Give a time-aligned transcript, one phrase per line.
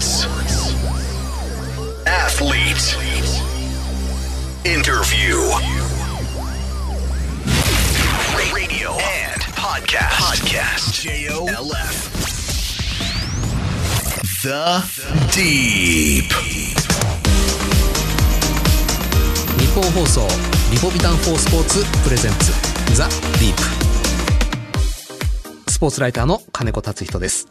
[0.00, 0.24] Sports.
[2.06, 2.96] Athlete.
[4.64, 5.36] Interview.
[8.54, 10.16] Radio and podcast.
[10.16, 11.02] Podcast.
[11.02, 12.08] J-O-L-F.
[14.42, 14.82] The
[15.36, 16.32] Deep.
[19.58, 20.26] 日本放送
[20.72, 22.52] リポビタン4スポーツプレゼンツ
[22.96, 23.62] ザ・ディープ
[25.70, 27.48] スポーツライターの金子達人です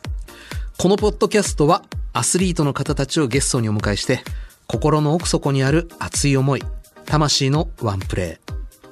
[0.82, 1.84] このポッドキャストは
[2.14, 4.24] アスリートの方たちをゲストにお迎えして
[4.66, 6.64] 心の奥底にある熱い思い
[7.06, 8.40] 魂のワンプレ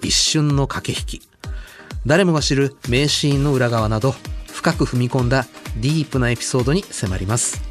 [0.01, 1.29] ー一瞬の駆け引き。
[2.05, 4.15] 誰もが知る名シーンの裏側など
[4.51, 5.45] 深く踏み込んだ
[5.77, 7.61] ディープなエピソードに迫ります。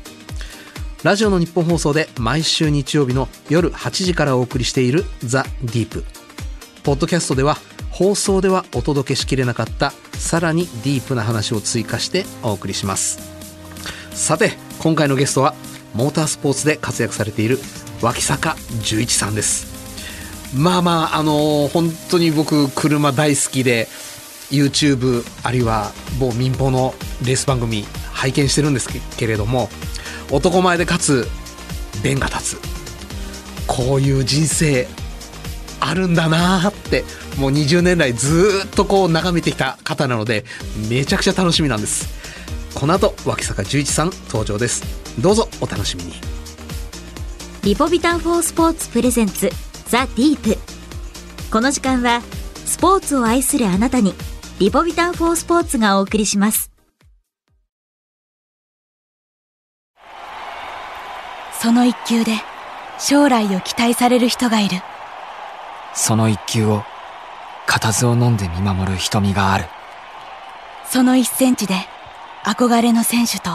[1.02, 6.04] ラジオの日本放送で毎週日曜日の夜8時からお送りしているザ・ディープ。
[6.84, 7.58] ポッドキャストでは
[7.90, 13.35] 放送ではお届けしきれなかったさらにディープな話を追加してお送りします。
[14.16, 15.54] さて今回のゲストは
[15.94, 17.58] モータースポーツで活躍されている
[18.00, 19.66] 脇坂十一さんです。
[20.56, 23.88] まあまああの本当に僕車大好きで
[24.50, 26.94] YouTube あるいは某民放の
[27.26, 29.68] レース番組拝見してるんですけれども
[30.32, 31.28] 男前でかつ
[32.02, 32.60] 弁が立つ。
[33.66, 34.88] こういう人生
[35.78, 37.04] あるんだなーって
[37.36, 40.46] もう20年来ずっとこう眺めてきた方なので
[40.88, 42.16] めちゃくちゃ楽しみなんです。
[42.76, 44.84] この後脇坂十一さん登場です。
[45.18, 46.12] どうぞお楽しみに。
[47.64, 49.48] リポビタン4スポーツプレゼンツ
[49.88, 50.58] ザ・ディープ。
[51.50, 52.20] この時間は
[52.66, 54.12] スポーツを愛するあなたに
[54.58, 56.70] リポビタン4スポーツがお送りします。
[61.58, 62.32] その一球で
[62.98, 64.82] 将来を期待される人がいる。
[65.94, 66.84] その一球を
[67.66, 69.64] 固唾を飲んで見守る瞳がある。
[70.84, 71.74] その一センチで
[72.46, 73.50] 憧れの選手と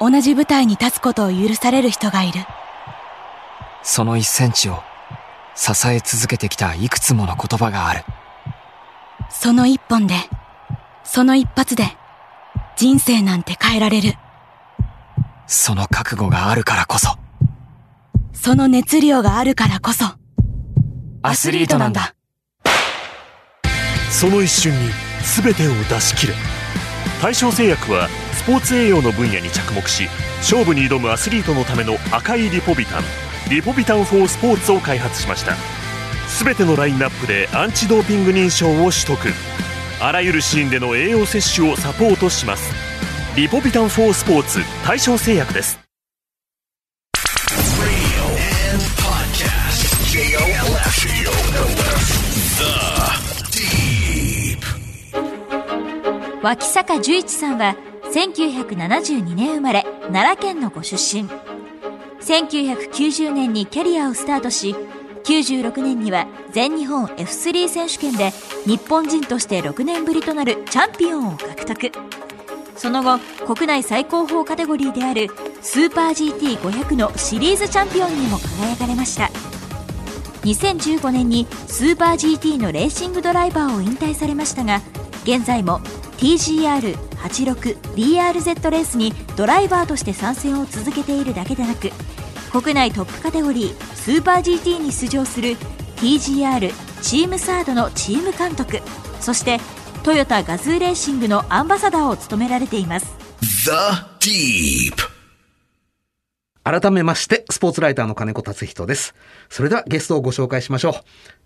[0.00, 2.40] 同じ舞台に立つことを許される人がいる。
[3.84, 4.82] その一センチを
[5.54, 8.04] 支え続けてきたいくつもの言葉がある。
[9.30, 10.16] その一本で
[11.04, 11.84] その一発で
[12.74, 14.14] 人生なんて変えられる。
[15.46, 17.10] その覚悟があるからこそ。
[18.32, 20.04] その熱量があるからこそ。
[21.22, 22.16] アスリートなんだ。
[24.10, 24.90] その一瞬に
[25.22, 26.61] 全てを出し切れ
[27.22, 33.02] 大正製薬はスポーツ栄養の分野に着目し勝負に挑むアスリートのための赤いリポビタン
[33.48, 35.54] リポビタン4スポーツを開発しました。
[36.44, 39.18] 全てのラインナップでアンチドーピング認証を取得。
[40.00, 42.72] あらゆるシーンでの栄養摂取をサポートします。
[43.36, 45.81] リポビタン4スポーツ大正製薬です。
[56.42, 57.76] 脇坂十一さんは
[58.12, 61.28] 1972年生まれ奈良県のご出身。
[62.20, 64.74] 1990年にキャリアをスタートし
[65.22, 68.32] 96年には全日本 F3 選手権で
[68.66, 71.92] 日本人として6年ぶりとなるチャンピオンを獲得。
[72.76, 73.20] その後
[73.54, 75.28] 国内最高峰カテゴリーである
[75.60, 79.30] スーパー GT500 のシリーズチャンピオンにも輝かれました。
[80.42, 84.80] 2015年にスーパー GT のレーシングドライバーを引退されましたが
[85.22, 85.80] 現在も
[86.22, 91.90] TGR86BRZ レースにドライバーとして参戦を続けているだけでなく
[92.52, 95.56] 国内トップカテゴリースーパー GT に出場する
[95.96, 96.72] TGR
[97.02, 98.78] チームサードのチーム監督
[99.20, 99.58] そして
[100.04, 103.14] トヨタガズーレーシングのアンバサダーを務められています。
[103.40, 103.70] The
[104.20, 104.96] Deep.
[106.64, 109.14] 改めましてスポーツライターの金子達人です。
[109.48, 110.94] それではゲストをご紹介しましょう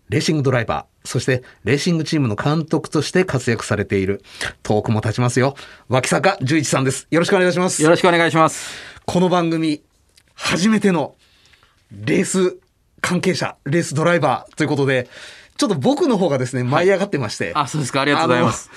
[0.09, 4.23] レーシングドライバー、そしてレーシングチームの監督として活躍されている、
[4.63, 5.57] 遠くも立ちますよ。
[5.89, 7.07] 脇坂十一さんです。
[7.11, 7.83] よろしくお願いします。
[7.83, 8.71] よろしくお願いします。
[9.05, 9.83] この番組、
[10.35, 11.17] 初めての
[11.91, 12.57] レース
[13.01, 15.09] 関係者、レースドライバーということで、
[15.57, 17.53] ちょっと僕の方がですね、舞い上がってまして。
[17.55, 18.03] あ、そうですか。
[18.03, 18.71] ありがとうございます。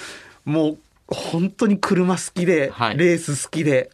[0.46, 3.92] もう、本当に車好きで、はいレース好きで、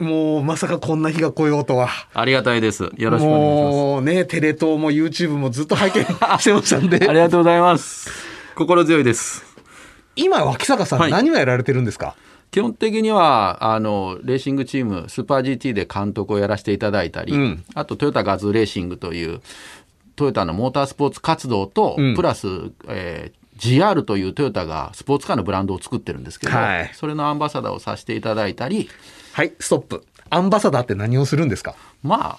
[0.00, 1.88] もうまさかこんな日が来ようとは。
[2.14, 2.90] ありがたいです。
[2.96, 6.74] よろしくお願いしもうね、テレ東も YouTube もずっと拝見してましたんます。
[6.76, 8.10] ありで、がとうございます。
[8.54, 9.44] 心強いです。
[10.16, 12.14] 今、脇坂さん、はい何をやられてるんですか？
[12.50, 19.40] 基本的にはあのレーシングチームスーパー GT で監督をやらせていただいたり、うんあとトヨタガズーレーシングという
[20.16, 22.48] トヨタのモータースポーツ活動と、うんプラス、
[22.88, 28.88] えー GR というトヨタがスポーツカーのブランドを作ってるんですけど、はいそれのアンバサダーをさせていただいたり
[29.32, 30.04] はい、ストップ。
[30.28, 31.74] アンバサダーって何をするんですか？
[32.02, 32.38] ま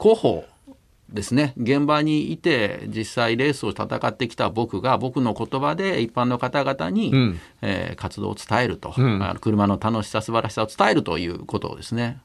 [0.00, 0.44] 広報
[1.10, 12.18] ですね現場にいて実際レースを戦ってきた僕が僕の言葉で一般の方々に、うんえー活動を伝えると、うんあの車の楽しさ素晴らしさを伝えるということをですね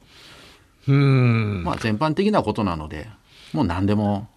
[0.88, 1.64] うん。
[1.64, 3.10] まあ全般的なことなので
[3.54, 4.28] もう何でも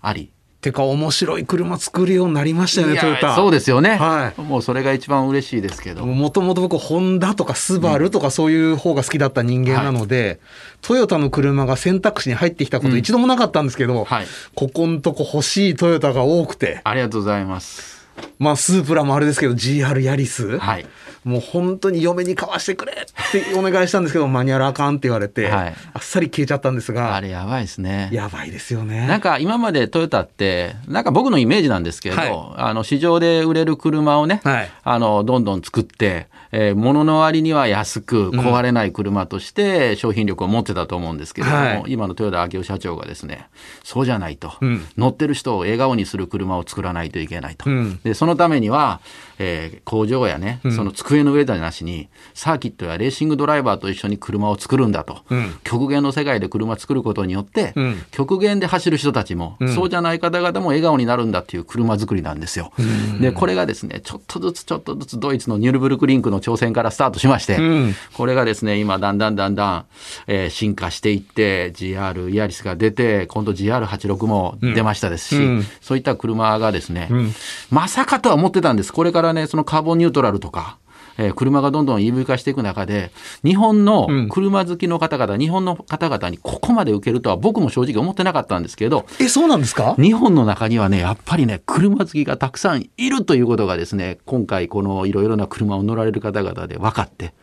[0.00, 0.30] あり。
[0.68, 3.34] てか面白い車作るようになりましたよね、トヨタ。
[3.34, 6.04] そうですよね、はいもうそれが一番嬉しいですけど。
[6.06, 10.40] もともと僕、ホンダとかスバルとかそういう方が好きだった人間なので、
[10.82, 18.06] トヨタの車が選択肢に入ってきたこと一度もなかったんですけど、はいここんとこ欲しいトヨタが多くて、ありがとうございます。
[18.38, 20.86] まあスープラもあれですけど GR ヤリス、はい。
[21.28, 28.08] もう本当に嫁に買わしてくれってお願いしたんですけど、マニュアルあかんって言われて、はいあっさり消えちゃったんですあが、れやばいですね。
[28.12, 29.06] やばいですよね。
[29.06, 41.84] なんか今までトヨタって、なんか僕のイメージなんですけど、はいあの市場で売れる車をね、はいあのどんどん作って、えー物の割には安く壊れない車として商品力を持ってたと思うんですけれども、はい。
[41.88, 43.48] 今の豊田明夫社長がですね、
[43.84, 44.84] そうじゃないと、うん。
[44.96, 47.68] 乗ってる人を笑顔にする車を作らないといけないと。
[47.68, 48.00] うん。
[48.02, 49.00] でそのためには、
[49.38, 50.72] えー工場やね、ん。
[50.72, 55.54] その机の上でなしに、サーキットやレーシングドライバーと一緒に車を作るんだと、うん。
[55.64, 58.02] 極限の世界で車作ることによって、うん。
[58.10, 59.68] 極限で走る人たちも、ん。
[59.74, 62.72] そうじゃない方々も笑顔になるんだっていう車作りなんですよ。
[63.20, 67.94] でこれがですねちょっとずつちょっとずつドイツのニュルブルクリンクの挑戦からスタートしまして、うん。
[68.14, 69.86] これがですね今だんだんだんだん、
[70.26, 75.64] えー進化していって GR イアリスが出て今度 GR86 も出ましたですし、うん。
[75.80, 77.32] そういった車がですね、ん。
[77.70, 78.92] まさかとは思ってたんです。
[78.92, 80.78] これからねそのカーボンニュートラルとか
[81.18, 83.10] えー車がどんどん EV 化していく中で、
[83.44, 89.94] 日本の車好きの方々、日本の方々にここまで受けるとは僕も正直思ってなかったんですけど、え、そうなんですか？
[89.98, 97.34] 日本の中にはね、やっぱりね、車好きがたくさんいるということがですね、今回このいろいろな車を乗られる方々で分かって、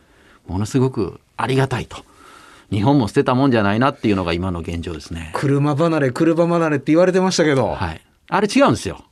[0.48, 1.98] ものすごくありがたいと。
[2.72, 5.30] 日本も捨てたもんじゃないなっていうのが今の現状ですね。
[5.34, 8.00] 車離れ、車離れって言われてましたけど、はい。
[8.28, 9.04] あれ違うんですよ。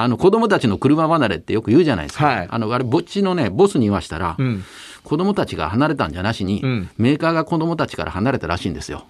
[0.00, 2.26] あの子供たちの車離れってよく言うじゃないですか。
[2.26, 4.64] はいあのあれぼっちのねボスに言わしたら、うん
[5.04, 9.04] 子供たちが離れたんじゃなしに、うんメーカーが子供たちから離れたらしいんですよ。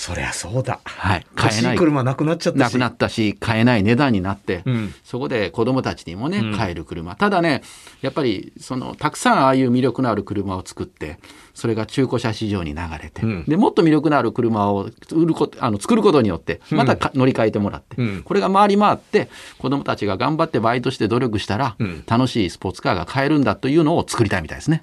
[0.00, 0.80] そりゃそうだ。
[0.84, 1.26] はい。
[1.36, 2.62] 欲しい車なくなっちゃったし。
[2.62, 4.94] なくなったし買えない値段になって、うん。
[5.04, 7.62] そこで子供たちにもね買える車、ただね
[8.00, 11.18] やっぱりそのたくさんああいう魅力のある車を作って
[11.52, 13.44] それが中古車市場に流れて、うん。
[13.46, 18.22] でもっと魅力のある車を売ることあの作ることによってまたか乗り換えてもらって、うん。
[18.22, 22.04] これが回り回って子供たちが頑張ってバイトして努力したら、うん。
[22.06, 24.82] 楽しいスポーツカーが買えるんだというのを作りたいみたいですね。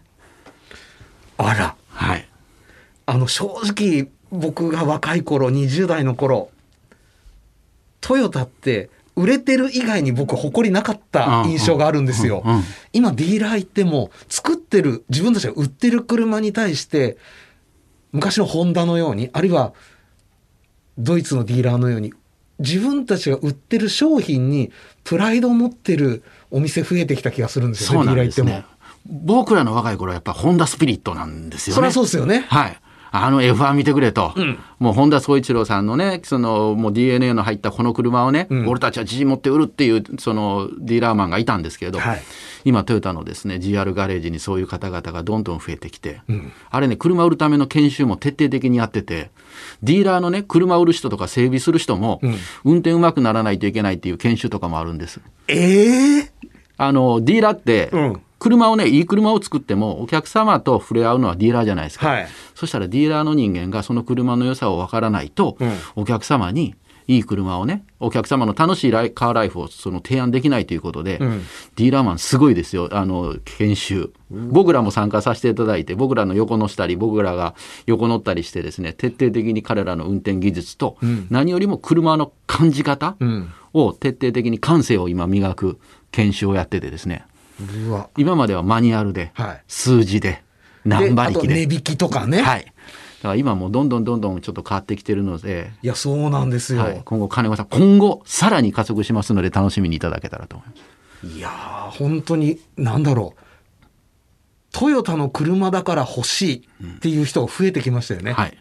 [1.37, 1.75] あら。
[1.89, 2.29] はい、
[3.07, 6.49] あの、正直、僕が若い頃、20代の頃、
[8.01, 12.43] トヨタって、売れてる以外に僕誇りなかった印象があるんですよ。
[12.93, 17.17] 今ディーラー行っても作ってる自分たちが売ってる車に対して
[18.11, 19.73] 昔のホンダのようにあるいは
[20.99, 22.13] ドイツのディーラーのように
[22.59, 24.71] 自分たちが売ってる商品に
[25.03, 28.77] プライドを持ってるお店増えてきた気がするんですよねそうなんディーラー行ってですね。
[29.05, 31.75] 僕らの若い頃はやっぱホンダスピリットなんですよね。
[31.75, 32.77] もそりゃそうですよねはい。
[33.25, 34.59] あの F1 見てくれと、ん。
[34.79, 38.67] もう本田宗一郎さんのね、そのもう DNA の入ったこの車をね、うん。
[38.67, 42.21] 俺たちは自信持って売るっていうそのディーラーマンがいたんですけれど、はい。
[42.65, 46.51] 今トヨタのですね GR ガレージにそういう方々がどんどん増えてきて、ん。
[46.69, 49.31] あれね車売るための研修も徹底的にやってて、
[49.83, 52.35] ディーラーのね車売る人とか整備する人も、ん。
[52.65, 55.21] 運転うまくならないといけないっていう研修とかもあるんです。
[55.47, 56.31] ええ
[56.79, 62.27] あのディーラーって、うん車をねいい車を作ってもお客様と触れ合うのはディーラーじゃないですか、はい。
[62.55, 65.73] そしたらディーラーの人間がその車の良さを分からないと、うん。
[65.95, 66.75] お客様に
[67.07, 71.19] いい車をねお客様の楽しいライカーライフをその提案できないということで、ん。
[71.75, 72.89] ディーラーマンすごいですよ。
[72.91, 74.11] あの研修。
[74.29, 80.97] 僕らも参加させていただいて僕らの横乗したり僕らが横乗ったりしてですね徹底的に彼らの運転技術と、
[81.29, 83.53] 何よりも車の感じ方ん。
[83.73, 85.79] を徹底的に感性を今磨く
[86.11, 87.25] 研修をやっててですね。
[87.25, 87.36] うわ
[88.17, 89.63] 今まではマニュアルで、はい。
[89.67, 90.43] 数字で
[90.85, 91.65] 何馬力で。
[91.67, 92.65] 値引きとかね、はい。
[92.65, 92.71] だ
[93.23, 101.37] から今もうどんどんどんどんちょっと変わってきてるので、いやそうなんですよ、はい、今後金子さん今後さらに加速しますので楽しみにいただけたらと思います。
[101.37, 103.41] いやー本当に何だろう。
[104.71, 108.33] トヨタの車だから欲しいっていう人が増えてきましたよね。
[108.33, 108.57] はい。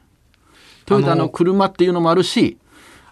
[0.87, 2.57] トヨタの車っていうのもあるし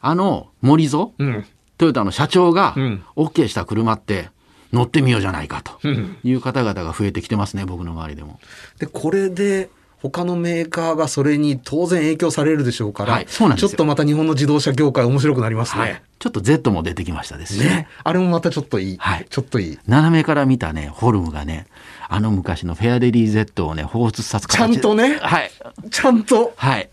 [0.00, 1.44] あの森蔵うん、
[1.76, 3.04] トヨタの社長がうん。
[3.16, 4.30] OK した車って
[4.74, 5.78] 乗ってみようじゃないかと。
[5.82, 6.16] うん。
[6.22, 8.40] いう方々が増えてきてますね僕の周りでも。
[8.78, 9.70] でこれで
[10.02, 13.68] 他のメーカーがそれに当然影響されるでしょうから、はいそうなんですよ。
[13.70, 15.80] ちょっとまた日本の自動車業界面白くなりますね。
[15.80, 17.60] はい、ちょっと Z も出てきましたですし。
[17.60, 17.64] ね。
[17.64, 19.26] ねあれもまたちょっといい、はい。
[19.30, 19.78] ちょっといい。
[19.86, 21.66] 斜めから見たねフォルムがね
[22.08, 25.16] あの昔のフェアレディ Z をね放出させちゃんとね。
[25.22, 25.50] はい。
[25.90, 26.52] ちゃんと。
[26.56, 26.90] はい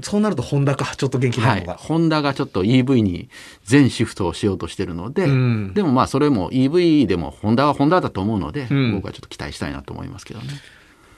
[0.00, 3.28] そうなるとホンダかちょっと元気なはいのが。、ホンダがちょっと EV に
[3.64, 10.46] 全シフトをしようとしてるので、うんでもまあそれも EV でもホンダはホンダだと思うので、うん僕はちょっと期待したいなと思いますけどね。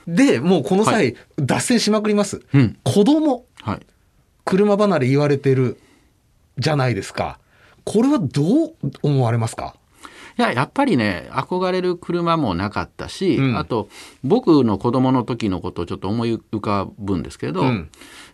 [0.07, 2.41] で、もうこの際、脱線しまくります。
[2.53, 3.79] うん子供、はい。
[4.45, 5.77] 車離れ言われてる
[6.57, 7.37] じゃないですか。
[7.85, 8.73] これはどう
[9.03, 9.75] 思われますか？
[10.37, 13.89] いや、やっぱりね、憧れる車もなかったし、うんあと、
[14.23, 17.89] 僕の子供の時のことをちょっと思い浮かぶんですけど、うん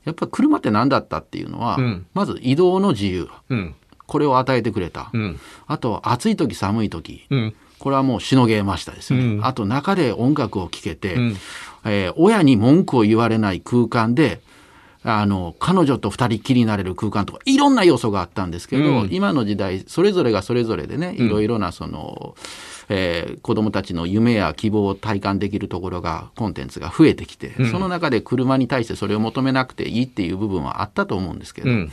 [0.06, 3.28] やっぱり車って何だったっていうのは、うんまず移動の自由。
[3.50, 3.76] うん。
[4.06, 5.10] これを与えてくれた。
[5.14, 5.40] うん。
[5.68, 7.26] あと、暑い時寒い時。
[7.30, 7.54] うん。
[7.78, 9.26] これはもうしのげましたですよね。
[9.26, 11.38] うんあと、中で音楽を聴けて、うん
[11.86, 14.42] えー親に文句を言われない空間で、
[15.10, 22.36] あの、彼女と二人っきりになれる空間とか、いろんな要素があったんですけど、うん今の時代、それぞれがそれぞれでね、いろいろなその、
[22.90, 31.92] えー子供たちの夢や希望を体感できるところが、コンテンツが増えてきて、その中で車に対してそれを求めなくていいっていう部分はあったと思うんですけど、うん。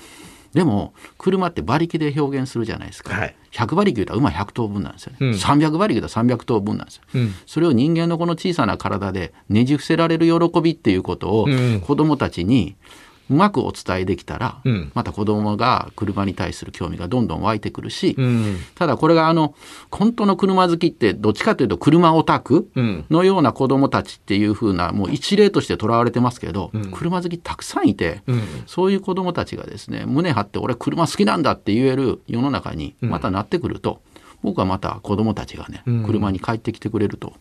[0.54, 3.14] でも、車って馬力で表現するじゃないですか。
[3.14, 5.18] はい100馬力言うたら馬100頭分なんですよね。
[5.20, 7.02] うん300馬力言うたら300頭分なんですよ。
[7.14, 12.84] うんそれを人間のこの小さな体でねじ伏せられる喜びっていうことをうん子供たちにう
[13.28, 14.92] まくお伝えできたら、うん。
[14.94, 18.56] また子供が車に対する興味がどんどん湧いてくるし、うん。
[18.74, 19.54] ただこれがあの
[19.90, 23.04] 本当の車好きってどっちかというと車オタクうん。
[23.10, 26.90] のような子供たちっていう風なもう一例としてとらわれてますけど、ん。
[26.92, 28.42] 車好きたくさんいて、うん。
[28.66, 34.02] そういう子供たちがですね胸張って俺車好きなんだって言える世の中にまたなってくると、
[34.42, 36.04] 僕はまた子供たちがね、うん。
[36.04, 37.32] 車に帰ってきてくれると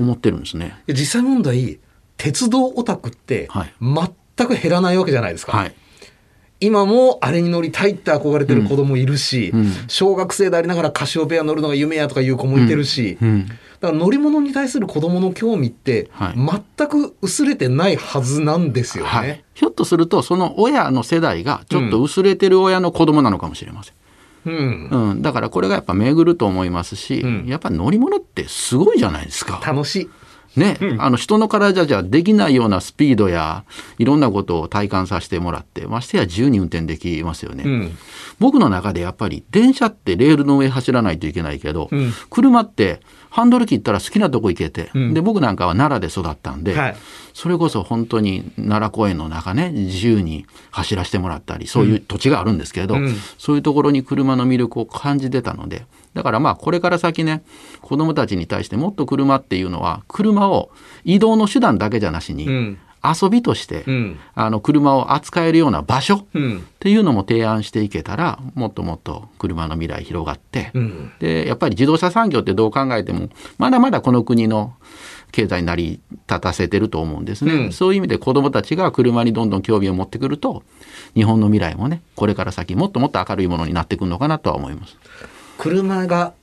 [0.00, 0.82] 思ってるんですね。
[0.88, 1.78] 実際問題、
[2.16, 3.74] 鉄道オタクってはい。
[3.80, 3.94] 全
[4.46, 5.56] く減らないわけじゃないですか。
[5.56, 5.74] はい。
[6.60, 13.46] 今もあれに乗りたいって憧れてる子供いるし、うん小学生でありながらカシオペア乗るのが夢やとかいう子もいてるし、うん。
[13.46, 13.56] だか
[13.88, 16.34] ら乗り物に対する子供の興味ってはい
[16.78, 19.10] 全く薄れてないはずなんですよね。
[19.10, 19.44] はい。
[19.54, 23.94] ひょっとするとその親の世代がちょっと薄れてる親の子供なのかもしれません。
[24.46, 24.88] うん。
[24.88, 29.60] うん、だからこれがやっぱ巡ると思いますし、うんやっぱ乗り物ってすごいじゃないですか。
[29.64, 30.10] 楽しい。
[30.56, 33.64] ね、あの人の体じゃできないようなスピードや
[33.98, 37.98] いろんなことを体感させてもらってましてや自由に運転できますよね、うん。
[38.38, 42.12] 僕の中でやっぱり電車ってレールの上走らないといけないけど、うん。
[42.30, 45.14] 車ってハンドル切ったら好きなとこ行けて、うん。
[45.14, 46.96] で僕なんかは奈良で育ったんで、はい。
[47.32, 53.12] それこそ本当に奈良公園の中ね自由に走らせてもらったりそういう土地があるんですけど、うん。
[53.38, 55.84] そういうところに車の魅力を感じてたので
[56.14, 57.42] だからまあこれから先ね
[57.80, 60.70] 子どもたちに対してもっと車っていうのは車を
[61.04, 66.66] 移動の手段だけじゃなしに、うん遊びとして、うんあの車を扱えるような場所っうん。
[66.80, 71.12] ていうのも提案していけたらもっともっと車の未来広がって、うん。
[71.18, 73.28] でやっぱり自動車産業ってどう考えても
[73.58, 74.72] まだまだこの国の
[75.32, 80.62] 経済に成り立たせてると思うんですね、うんそういう意味で子どもたちが車にどんどん興味を持ってくると
[81.14, 84.96] 日本の未来もねこれから先もっともっと明るいものになってくるのかなとは思います。
[85.58, 86.34] 車が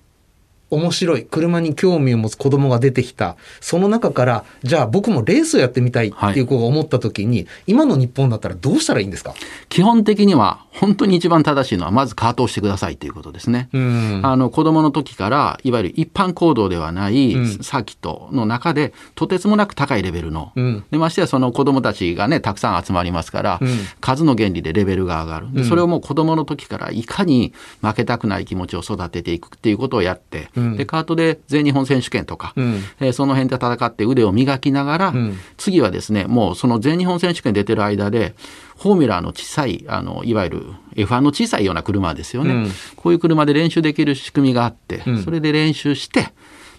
[0.72, 1.26] 面白い。
[1.26, 3.38] 車に興味を持つ子供が出てきた。
[3.60, 6.42] その中からじゃあ僕もレースをやってみたいってい。
[6.42, 9.36] う子が思った時に、今の日本だったらどうしたらいいんですか？
[9.70, 13.70] 基本的には本当に一番正しいのはまずカートをしてくださいということですね。
[13.74, 14.22] うん。
[14.24, 17.48] あの子供の時からいわゆる一般行動ではないうん。
[17.62, 20.84] サーキットの中でとてつもなく高いレベルの、うん。
[20.90, 23.70] でましてやその子供たちがねたくさん集まりますから、うん。
[24.00, 25.54] 数の原理でレベルが上がる。
[25.54, 25.68] でうん。
[25.68, 32.84] それをもう子供の時からいかに負けたくない気持ちを育てていくっていうことをやって、うんでカートで全日本選手権とか、うん。
[33.00, 35.38] えーその辺で戦って腕を磨きながら、うん。
[35.58, 38.36] 次はですねもうその全日本選手権出てる間で
[38.78, 40.66] フォーミュラーの小さいあのいわゆる
[40.96, 42.72] F1 の小さいような車ですよね、うん。
[42.96, 45.24] こういう車で練習できる仕組みがあって、うん。
[45.24, 46.34] それで練習して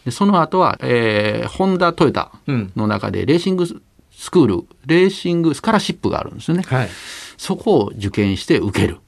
[0.05, 6.89] でその後は、えーホンダトヨタの中でレーシングスクールレーシングスカラシップがあるんですよね、はい。
[7.37, 8.99] そこを受験して受ける。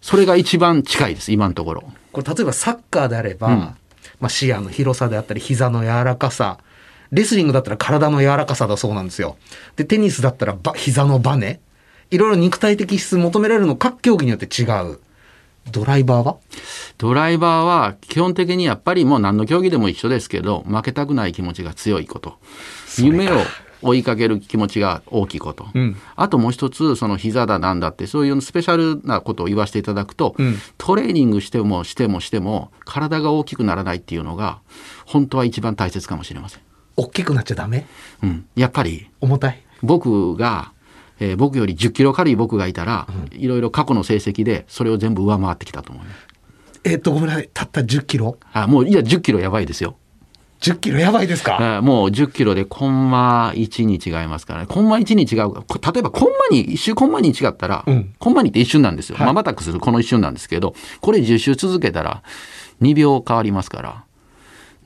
[0.00, 3.54] それが一番近いです今のところこれ例えばサッカーであれば、うん。
[4.20, 6.58] まあ、視野の広さであったり膝の柔らかさ
[7.12, 9.36] レスリングだったら体の柔らかさだそうなんですよ。
[9.76, 11.60] でテニスだったらば膝のバネ。
[12.10, 14.98] いろいろ肉体的質求められるの各競技によって違う。
[15.70, 16.38] ドライバーは？
[16.96, 22.38] ドライバーは基本的にやっぱりもう何の競技でも一緒ですけど負けたくない気持ちが強いこと。
[22.98, 23.36] 夢を
[23.82, 25.96] 追いかける気持ちが大きいこと、うん。
[26.16, 30.56] あともう一つその膝だなんだってそういうスペシャルなことを言わせていただくと、うん。
[30.78, 34.60] トレーニングしてもしてもしても体が大きくならないっていうのが
[35.06, 36.60] 本当は一番大切かもしれません。
[36.96, 37.86] 大きくなっちゃダメ？
[38.22, 39.62] うん、やっぱり重たい？
[39.82, 40.72] 僕が、
[41.20, 46.26] えー僕より10キロ軽い僕がいたら、いろいろ過去の成績でそれを全部上回ってきたと思います。
[46.84, 48.38] えっとごめんなさいたった10キロ？
[48.52, 49.96] あもういや10キロやばいですよ。
[50.60, 54.66] 10キロやばいですか、えーもう10キロでコンマ1に違いますからね。
[54.66, 55.52] コンマ1に違う。
[55.52, 59.16] こ例えばコンマに、一周コンマに違ったら、うんコンマにって一瞬なんですよ。
[59.16, 62.22] はいまばたくするこの一瞬なんですけど、これ10周続けたら
[62.82, 64.04] 2秒変わりますから。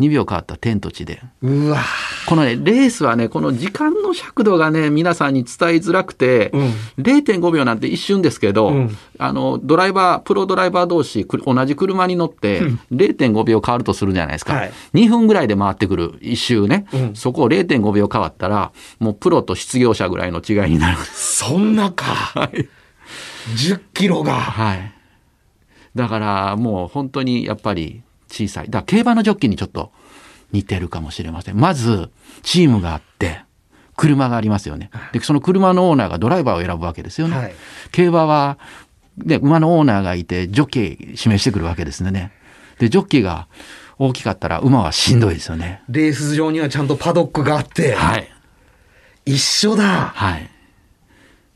[0.01, 1.23] 2秒変わった天と地で。
[1.43, 1.81] うわ
[2.27, 14.55] このね、レースはね、この時間の尺度がね、皆さんに伝えづらくて、うん0.5秒なんて一瞬ですけど、うんあの、ドライバー、プロドライバー同士、く同じ車に乗って、0.5秒変わるとするじゃないですか。
[14.55, 16.87] はい2分ぐらいで回ってくる、一周ね。
[16.93, 20.99] うんそこを0.5秒変わったら、もうプロと失業者ぐらいの違いになる。
[20.99, 22.05] そんなか。
[22.05, 22.69] はい。
[23.57, 24.35] 10キロが。
[24.35, 24.93] はい。
[25.95, 28.67] だからもう本当にやっぱり小さい。
[28.67, 29.93] だから競馬のジョッキーにちょっと
[30.53, 31.61] 似てるかもしれません。
[31.61, 32.11] まず、
[32.43, 33.43] チームがあって、
[33.97, 34.91] 車がありますよね。
[35.13, 37.37] で、その車のオーナーがドライバーを選ぶわけですよね。
[37.37, 37.55] はい
[37.93, 38.59] 競馬は、
[39.19, 42.33] で、馬のオーナーがいて、ジョッキー指名してくるわけですね。
[42.79, 43.49] で、ジョッキーが
[43.99, 45.83] 大きかったら馬はしんどいですよね。
[45.89, 48.29] レース場にはちゃんとパドックがあって、はい。
[49.27, 49.85] 一緒だ。
[50.15, 50.51] はい。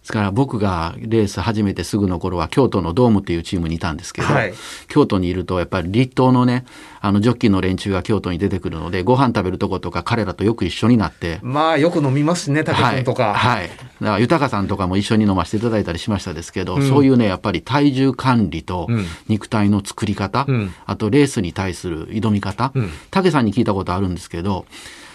[0.07, 4.55] ですから僕がレース始めてすぐの頃は京都のドームっていうチームにいたんですけど、はい
[4.87, 6.65] 京都にいるとやっぱり立東のね
[7.01, 11.41] あのジョッキーの連中が京都に出てくるのでご飯食べるとことか彼らとよく一緒になって。
[11.43, 13.35] まあよく飲みますしね、竹君とか。
[13.35, 13.69] はい、はい。
[13.69, 24.67] だから豊さんとかも一緒に飲ませていただいたりしましたですけど、そういうね、やっぱり体重管理とうん肉体の作り方、うんあとレースに対する挑み方、うん武さんに聞いたことあるんですけど、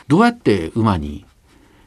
[0.10, 1.24] どうやって馬に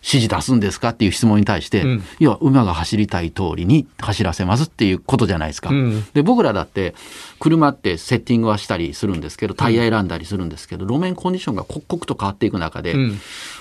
[0.05, 2.05] 指示出すんですかっていう質問に対して、うん。
[2.19, 5.71] いや、馬が走りたい通りに走らせますっていうことじゃないですか。
[5.71, 6.05] うん。
[6.13, 6.95] で、僕らだって、
[7.41, 13.21] 車ってセッティングはしたりするんですけど、タイヤ選んだりするんですけど、路面コンディションが刻々と変わっていく中で、うん。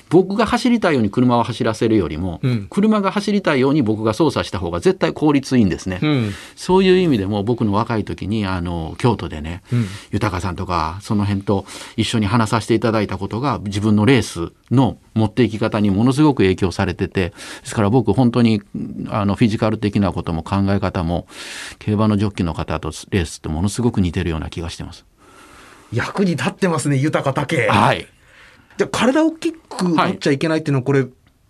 [0.09, 2.67] 僕が走りたいように車を走らせるよりも、うん。
[2.69, 5.99] 車が走りたいように僕が操作した方が絶対効率いいんですね。
[6.03, 6.33] うん。
[6.57, 9.85] そういう意味でも僕の若い時にあの京都でね、うん。
[10.11, 18.61] 豊さんとかその辺と一緒に話させていただいたことが自分のレースの持っていき方にものすごく影響されててですから僕本当に
[19.09, 21.27] あのフィジカル的なことも考え方も
[21.79, 25.05] 競馬のジョッキーの方とレースってものすごく似てるような気がしてます。
[25.91, 27.67] 役に立ってますね、豊か竹。
[27.67, 28.07] はい
[28.77, 31.05] じゃあ体大きくなっちゃいけないっていうのは、これ、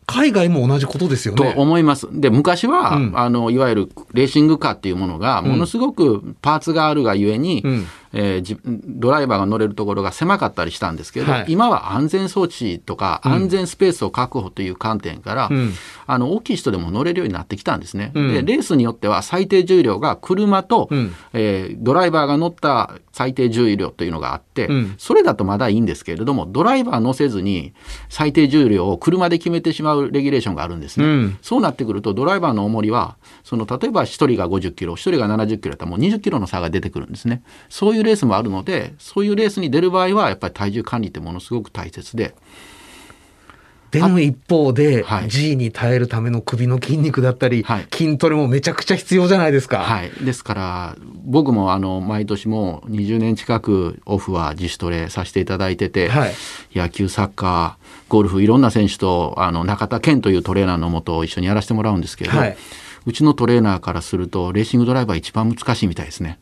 [0.05, 1.53] 海外も同じことですよとね。
[1.55, 2.08] 思います。
[2.12, 11.45] で、昔は、うんあの、いわゆるレーシングカーっていうものが、ものすごくパーツがあるがゆえに、うんえーじドライバーが乗れるところが狭かったりしたんですけど、はい。
[11.47, 15.73] 今は安全装置とか安全スペースを確保という観点から、うん。
[16.05, 18.11] あの大きい人でも乗れるようになってきたんですね。
[18.13, 18.33] うん。
[18.33, 21.13] でレースによっては最低重量が車と、うん。
[21.33, 24.95] えードライバーが乗った最低重量というのがあって、うん。
[24.97, 27.73] それだとまだいいんですけれどもドライバー乗せずに
[28.09, 31.05] 最低重量を車で決めてしまうレギュレーションがあるんですね。
[31.05, 31.37] うん。
[31.41, 37.43] そうなってくるとドライバーの重りはその例えば1人が50キロ1人が70キロだったらもう20キロの差が出てくるんですね。
[37.69, 42.35] そういうレースもあるのでそういうレースに出る場合はやっぱり体重管理ってものすごく大切で。
[43.94, 49.79] でも一方で、はい G に耐えるための首の筋肉だったり、はい筋トレもめちゃくちゃ必要じゃないですか。
[49.79, 56.33] はい、ですから僕もあの毎年もう20年近くオフは自主トレさせていただいてて、はい
[56.74, 62.57] 野球サッカーゴルフいろんな選手とあの中田健というトレーナーのもとを一緒にやらせてもらうんですけど、はい
[63.05, 66.39] うちのトレーナーからするとレーシングドライバー一番難しいみたいですね。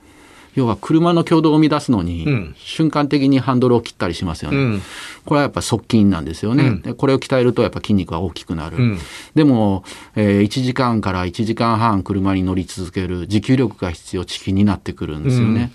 [0.56, 2.56] 要は車の挙動を生み出すのに、うん。
[2.58, 4.58] 瞬間的にハンドルを切ったりしますよね。
[4.58, 4.82] うん。
[5.26, 6.82] これはやっぱ側筋なんですよね、うん。
[6.82, 9.00] でこれを鍛えるとやっぱ筋肉が大きくなる、うん。
[9.36, 9.84] でも、
[10.16, 15.72] えー1時間から1時間半車に乗り続ける持久力が必要チキンになってくるんですよね。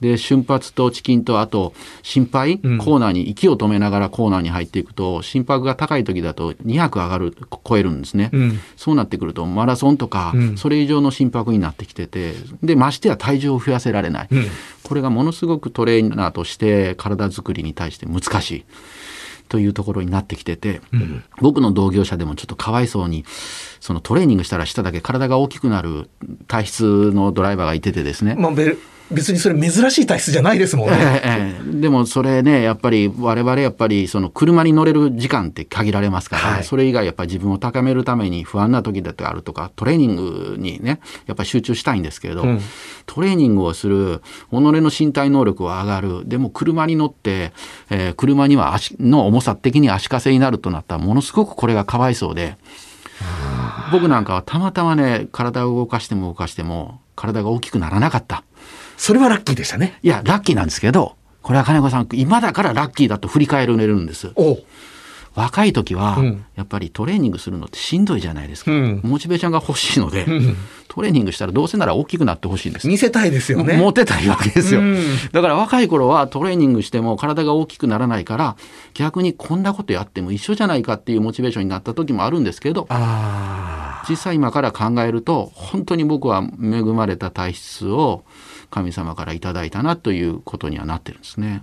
[0.00, 2.78] で瞬発とチキンとあと心肺、うん。
[2.78, 7.34] コーナーに息を止めながらコーナーに入っていくと心拍が高い時だと200上がる
[7.66, 8.60] 超えるんですね、うん。
[8.76, 10.56] そうなってくるとマラソンとか、うん。
[10.58, 14.46] それ以上の心拍になってきててでましてや体重を増やせられない、うん。
[14.82, 18.64] これがものすごくトレーナーとして体作りに対して難しい。
[19.48, 20.80] というところになってきてて、
[21.40, 23.24] 僕の同業者でもちょっとかわいそうに
[23.78, 26.10] そのトレーニングしたらしただけ体が大きくなる
[26.48, 28.76] 体質のドライバーがいててですね、まあ、べ
[29.10, 30.96] 別にそれ珍しい体質じゃないですもんね。
[30.98, 31.80] ええええ。
[31.80, 36.64] でもそれねやっぱり我々やっぱりその車に乗れる時間って限られますから、はい。
[36.64, 42.60] それ以外やっぱり自分を高めるために不安な時だってあるとかトレーニングにねやっぱり集中したいんですけれど、うん。
[43.06, 46.28] トレーニングをする己の身体能力は上がる。
[46.28, 47.52] でも車に乗って、
[47.90, 52.56] えー車には足の重さ的に足かせになるとなったらものすごくこれがかわいそうで
[53.92, 58.42] 僕なんかはたまたまね体を動かしても動かしても体が大きくならなかった。
[58.96, 59.98] それはラッキーでしたね。
[60.02, 64.32] いや、ラッキーなんですけど、これは金子さん、今だからラッキーだと振り返れるんです。
[64.36, 64.58] お
[65.36, 68.72] 若い時はうん、やっぱりトレーニングするのってしんどいじゃないですか。
[68.72, 70.56] うんモチベーションが欲しいので、ん
[70.88, 72.88] トレーニングしたらどうせなら大きくなってほしいんです。
[72.88, 73.76] 見せたいですよね。
[73.76, 74.96] モテたいわけですよ、うん
[75.32, 78.56] だから若い頃はトレーニングしても体が大きくならないから
[78.94, 82.88] 逆にこんなことやっても一緒じゃないかっていうモチベーションになった時もあるんですけど。
[84.08, 88.24] 実際今から考えると本当に僕は恵まれた体質を
[88.70, 91.62] 神様からいただいたなということにはなってるんですね。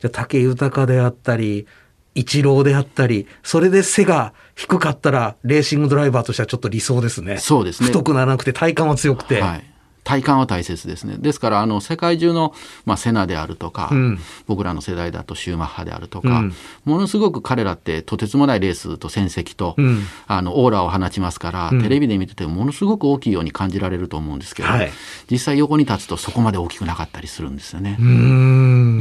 [0.00, 1.66] じゃあ武豊であったり、
[2.14, 7.38] 一郎であったり、それで背が低かったら、レーシングドライバーとしてはちょっと理想ですね。
[7.38, 9.40] そうですね太くならなくて体幹は強くて。
[9.40, 9.64] はい、
[10.04, 11.16] 体幹は大切ですね。
[11.18, 14.18] ですから、あの、世界中の、まあ、セナであるとか、うん。
[14.46, 16.54] 僕らの世代だとシューマッハであるとか、うん。
[16.84, 20.02] ものすごく彼らってとてつもないレースと戦績と、うん。
[20.26, 21.82] あの、オーラを放ちますから、うん。
[21.82, 24.92] テレビで見ててもものすごく大きいように感じられると思うんですけど、はい。
[25.30, 27.96] 実際横に立つとそこまで大きくなかったりするんですよね。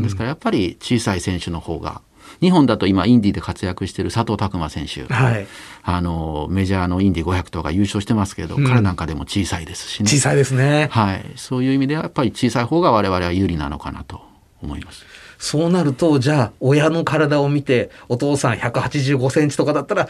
[0.01, 2.01] ですからやっぱり小さい選手の方が、
[2.43, 5.47] 日本だと今インディで活躍している佐藤拓磨選手、はい。
[5.81, 10.09] あの、メジャーのインディ500とか優勝してますけど、うん彼なんかでも小さいですしね。
[10.09, 10.89] 小さいですね。
[10.91, 14.21] はい、そういう意味ではやっぱり小さい方が我々は有利なのかなと
[14.61, 15.05] 思います。
[15.43, 20.07] そうなると、じゃあ、親の体を見て、お父さん185センチとかだったら、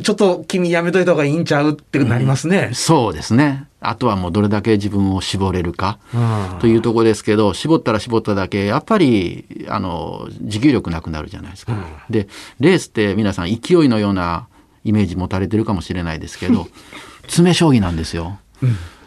[0.00, 2.70] ちょっと君やめといた方がいいんちゃうってなりますね。
[2.72, 3.66] そうですね。
[3.80, 6.18] あとはもうどれだけ自分を絞れるかう
[6.56, 11.74] んというところですけど、絞ったら絞っただけ、やっぱり、あの、持久力なくなるじゃないですか。
[12.08, 12.28] で、
[12.60, 14.46] レースって皆さん勢いのような
[14.84, 16.68] イメージ持たれてるかもしれないですけど、
[17.26, 18.38] 詰め将棋なんですよ。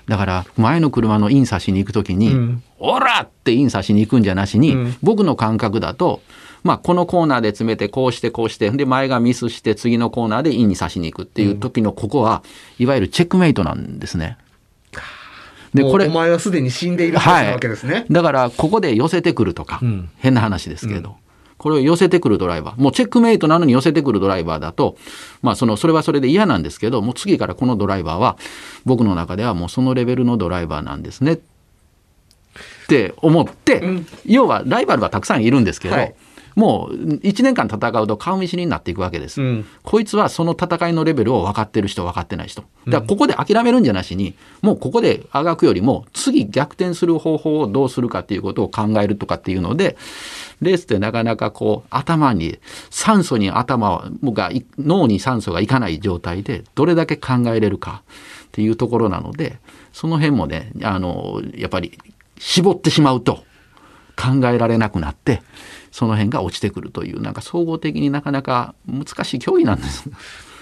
[0.07, 4.97] だから、前の車のイン差しに行くときに、うんオラってイン差しに行くんじゃなしに、うん。
[5.01, 6.21] 僕の感覚だと、
[6.63, 12.43] まあ、このコーナーで詰めて、こうしてこうして、で、前がミスして、次のコーナーでインに差しに行くっていう時のここは、
[12.77, 14.37] いわゆるチェックメイトなんですね。
[15.73, 18.05] で、これお、前はすでに死んでいるはずなわけですね。
[18.09, 20.09] だから、ここで寄せてくるとか、うん。
[20.17, 21.15] 変な話ですけど、
[21.57, 24.97] これを寄せてくるドライバー、もうチェックメイトなのに寄せてくるドライバーだと、
[25.41, 28.37] まあ、その、それはそれで嫌なんですけど、もう次からこのドライバーは、
[28.85, 31.33] 僕の中ではもうそのレベルのドライバーなんですね。
[31.33, 31.39] っ
[32.87, 36.15] て思って、うん要はライバルはたくさんいるんですけど、はい
[36.57, 39.39] もう1年間戦うと顔見知りになっていくわけです。
[39.39, 42.63] うんこいつはその戦いのレベルを分かってる人分かってない人。
[42.87, 49.97] だからここで諦めるんじゃなしに、もうここであがくよりも次逆転する方法をどうするかっていうことを考えるとかっていうので、
[50.61, 58.03] レースってなかなかこう頭に酸素に頭がい脳に酸素がいかない状態でどれだけ考えれるか
[58.47, 59.59] っていうところなので、
[59.93, 61.97] その辺もね、あの、やっぱり
[62.39, 63.43] 絞ってしまうと
[64.15, 65.41] 考えられなくなって、
[65.91, 70.09] その辺が落ちてくるという、なんか総合的になかなか難しい競技なんです。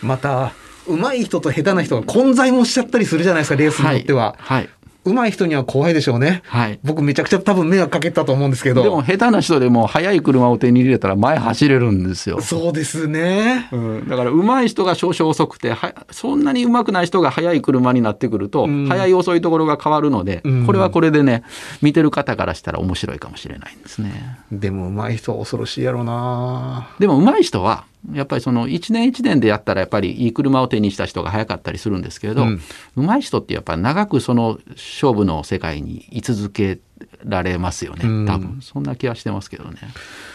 [0.01, 0.53] また、
[0.87, 4.35] 上手い人と下手な人が混在もしちゃったりするじゃないですか、レースによっては。
[4.39, 4.69] はい。
[5.05, 6.41] 上手い人には怖いでしょうね。
[6.45, 6.79] はい。
[6.83, 8.83] 僕めちゃくちゃ多分迷惑かけたと思うんですけど。
[8.83, 12.41] でも下手な人でも速い車を手に入れたら前走れるんですよ。
[12.41, 13.69] そうですね。
[13.71, 21.43] うん、だから上手い人が少々遅くてはそんなに上手くない人が速い車になってくると、うん速い遅いところが変わるので、うんこれはこれでね
[21.81, 24.39] 見てる方からしたら面白いかもしれないんですね。
[24.51, 32.61] でも上手い人は恐ろしいやろうなでも上手い人はやっぱりその1年1年でやったらやっぱりいい車を手にした人が早かったりするんですけれど、うん。
[32.95, 36.79] 上手い人ってやっぱり長くその勝負の世界に居続け
[37.23, 38.05] られますよね。
[38.07, 38.25] うん。
[38.25, 39.79] 多分そんな気はしてますけどね。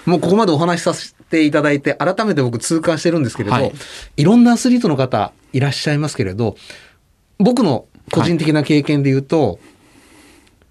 [0.06, 3.72] もうここまでお話しさせていただいて、改めて僕痛感してるんですけれど、はい。
[4.16, 6.56] い、ろんなアスリートの方いらっしゃいますけれど、
[7.38, 9.60] 僕の個人的な経験で言うと、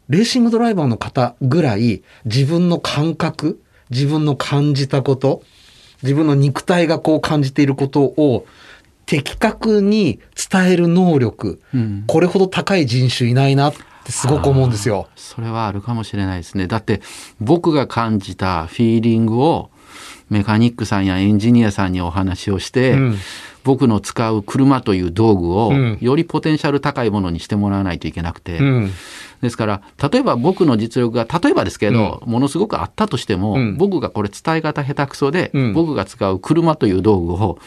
[0.09, 5.43] レーシングドライバーの方ぐらい自分の感覚、自分の感じたこと、
[6.03, 8.45] 自分の肉体がこう感じていることを
[9.05, 10.19] 的確に
[10.51, 15.07] 伝える能力、うんこれほど高い人種いないなってすごく思うんですよ。
[15.15, 16.67] それはあるかもしれないですね。
[16.67, 17.01] だって
[17.39, 19.71] 僕が感じたフィーリングを
[20.29, 23.17] メカニックさんやエンジニアさんにお話をして、うん
[23.63, 25.97] 僕の使う車という道具をうん。
[26.01, 28.91] よりポテンシャル高いものにしてもらわないといけなくて、うん。
[29.41, 33.77] ですから例えば僕の実力が例えばですけど、ものすごくあったとしても、うん。
[33.77, 35.73] 僕がこれ伝え方下手くそで、うん。
[35.73, 37.59] 僕が使う車という道具を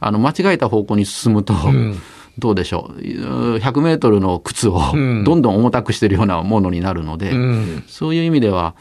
[0.00, 2.00] あの間違えた方向に進むと、ん。
[2.38, 3.00] どうでしょう。
[3.00, 5.24] 100メートルの靴をうん。
[5.24, 7.84] どんどん重たくしてるようなものになるので、うん。
[7.86, 8.74] そういう意味では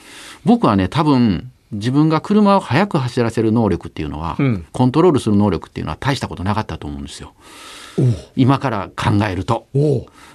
[0.43, 7.33] 僕はね多分自分が車を速く走らせる能力っていうのは、うんコントロールする能力っていうのは大したことなかったと思うんですよ。
[8.35, 9.67] 今から考えると。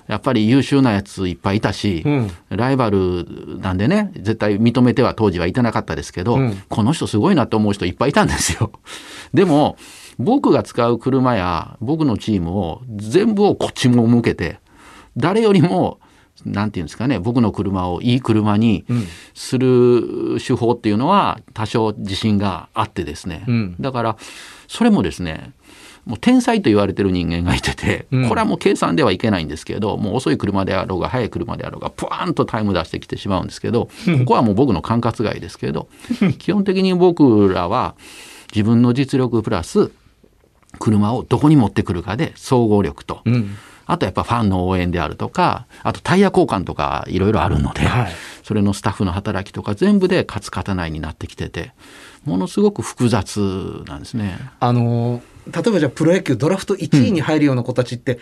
[0.06, 3.26] やっぱり優秀なやついっぱいいたし、うんライバル
[3.60, 8.72] なんでね絶対認めては当時はいてなかったですけど、うんこの人すごいなと思う人いっぱいいたんですよ。
[9.34, 9.76] でも
[10.18, 14.58] 僕が使う車や僕のチームを全部をこっちも向けて
[15.16, 16.00] 誰よりも
[16.52, 18.84] なんていうんですかね僕の車をいい車に
[19.34, 23.76] する手法っていうのは多少自信があってですね、うん。
[23.80, 24.16] だから
[24.66, 25.52] それもですね
[26.04, 28.28] もう天才と言われてる人間がいてて、うん。
[28.28, 33.86] これはもう計算ではいけないんですけどもう遅い車であろうが速い車であろうがプワーンとタイム出してきてしまうんですけど
[34.20, 35.88] ここはもう僕の管轄外ですけど
[36.38, 37.94] 基本的に僕らは
[38.54, 39.90] 自分の実力プラス
[40.78, 43.56] 車をどこに持ってくるかで総合力と、うん。
[43.88, 48.12] あとやっぱファンの応援であるとか、あとタイヤ交換とかいろいろあるので、はい
[48.44, 51.72] それのスタッフの働きとか全部で勝つ勝たないになってきてて、
[52.24, 54.38] ものすごく複雑なんですね。
[54.60, 58.18] あのー例えばじゃあプロ野球ドラフト1位に入るような子たちって、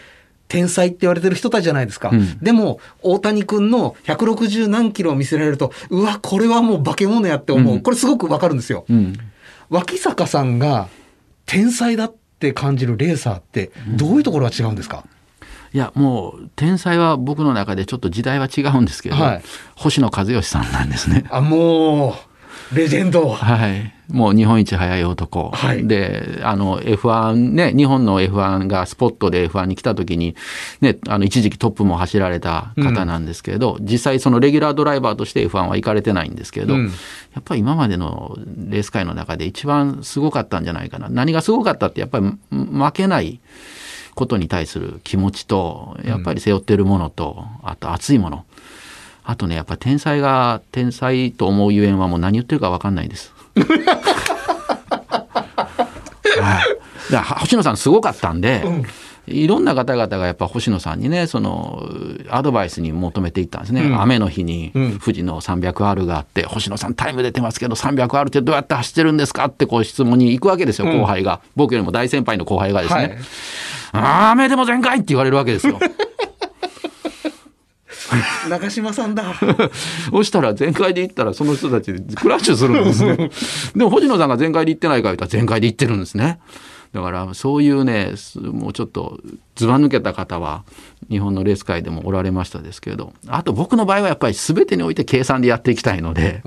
[0.48, 2.10] 天才って言われてる人たちじゃないですか。
[2.12, 7.74] うんでも、大谷君の160何キロを見せられると、うわ、これはもう化け物やって思う。
[7.74, 8.84] うんこれすごくわかるんですよ。
[8.88, 9.14] うん。
[9.70, 10.88] 脇坂さんが
[11.46, 15.04] 天才だって感じるレーサーって、どういうところが違うんですか、
[15.76, 19.42] いや、もう、天才は僕の中でちょっと時代は違うんですけど、はい
[19.74, 21.26] 星野和義さんなんですね。
[21.28, 22.16] あ、も
[22.72, 23.28] う、レジェンド。
[23.28, 23.92] はい。
[24.08, 25.50] もう日本一早い男。
[25.50, 30.34] はいで、あの F1 ね、日本の F1 がスポットで F1 に来た時に、
[30.80, 36.86] ね、あの一時期トップも走られた方なんですけど、実際そのレギュラードライバーとして F1 は行かれてないんですけど、うん
[37.34, 38.34] やっぱり今までの
[38.70, 41.10] レース界の中で一番すごかったんじゃないかな。
[41.10, 43.40] 何がすごかったってやっぱり負けない
[44.16, 48.44] ことに対する気持ちと、やっぱり背負ってるものと、あと熱いもの。
[49.22, 53.32] あとね、やっぱり天才が天才と思うゆえんはもう何言ってるか分かんないです。
[56.40, 56.60] は
[57.08, 58.64] い、だ星野さんすごかったんで、
[59.26, 61.82] いろんな方々がやっぱ星野さんにねその
[62.30, 64.00] アドバイスに求めていったんですね、うん。
[64.00, 64.98] 雨の日にうん。
[64.98, 73.18] 富士の 300R があって、星野さんタイム出てますけど 300R ってどうやって走ってるんですかってこう質問に行くわけですよ後輩が、僕よりも大先輩の後輩がですね、はい
[74.30, 75.78] 雨でも全開って言われるわけですよ。
[78.48, 79.34] 中島さんだ。
[80.10, 83.30] そしたら全開で行ったらその人たちクラッシュするんですね。
[83.74, 86.38] でも星野さんが全開で行ってないか言ったら全開で行ってるんですね。
[86.96, 89.20] だからそういうねすもうちょっと
[89.54, 90.64] ずば抜けた方は
[91.10, 96.40] 日本のレース界でもおられましたですけどあと僕の場合はやっぱり全てにおいて計算でやっていきたいので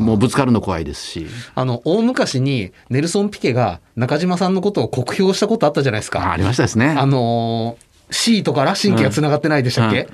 [0.00, 6.28] もうぶつかるの怖いですしあの、大昔にネルソン・ピケが中島さんのことを酷評したことあったじゃないですか。
[6.28, 6.88] あありましたですね。
[6.98, 10.08] あのー、シートから神経が繋がってないでしたっけ、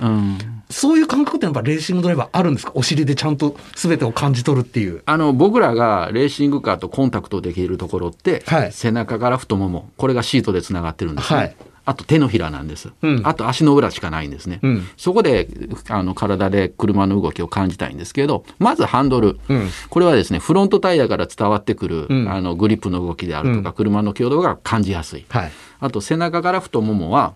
[0.70, 2.72] そういう感覚ってやっぱレーシングドライバーあるんですか？
[2.74, 5.02] お尻でちゃんと全てを感じ取るっていう。
[5.04, 8.72] あの僕らがレーシングカーとコンタクトできるところって、はい。
[8.72, 11.56] 背中から太ももこれがシートでつながってるんですね、はい。
[11.86, 13.22] あと手のひらなんです、うん。
[13.24, 14.86] あと足の裏しかないんですね、うん。
[14.96, 15.48] そこで
[15.88, 19.68] あの体で車の動きを感じたいんですけどまずハンドル、うん。
[19.88, 22.30] これはですねフロントタイヤから伝わってくる、うん。
[22.30, 25.52] あのグリップの動きであるとか、車の挙動が感じやすい、はい。
[25.80, 27.34] あと背中から太ももは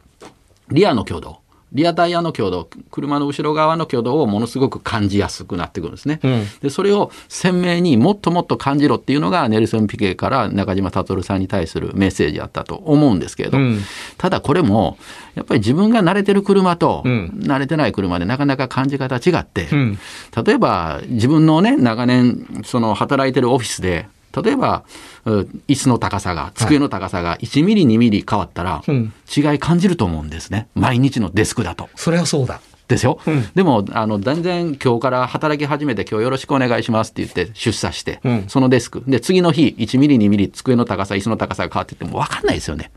[0.71, 6.47] リアの挙動リアタイヤの挙動車の後ろ側の挙動をものすごく感じやすくなってくるんですね、うん。
[6.61, 13.81] でそれを鮮明にもっともっと感じろっていうのがネルソン・ピケから中島達さんに対するメッセージだったと思うんですけれど、うん。
[14.19, 14.99] ただこれも
[15.35, 17.41] やっぱり自分が慣れてる車とうん。
[17.43, 19.99] 慣れてない車でなかなか感じ方違って、うん。
[20.47, 24.07] 例えば自分のね長年その働いてるオフィスで
[24.43, 24.85] 例えば
[25.25, 31.89] う椅子の高さが机の高さが1ミリ2ミリ変わったらうん違い感じると思うんですね毎日のデスクだと。
[31.95, 32.61] それはそうだ。
[32.87, 42.91] ですよ、うんでもあの全然今日から働き始めて今日よろしくお願いしますって言って出社して、うんそのデスクで次の日1ミリ2ミリ机の高さ椅子の高さが変わってっても分かんないですよね。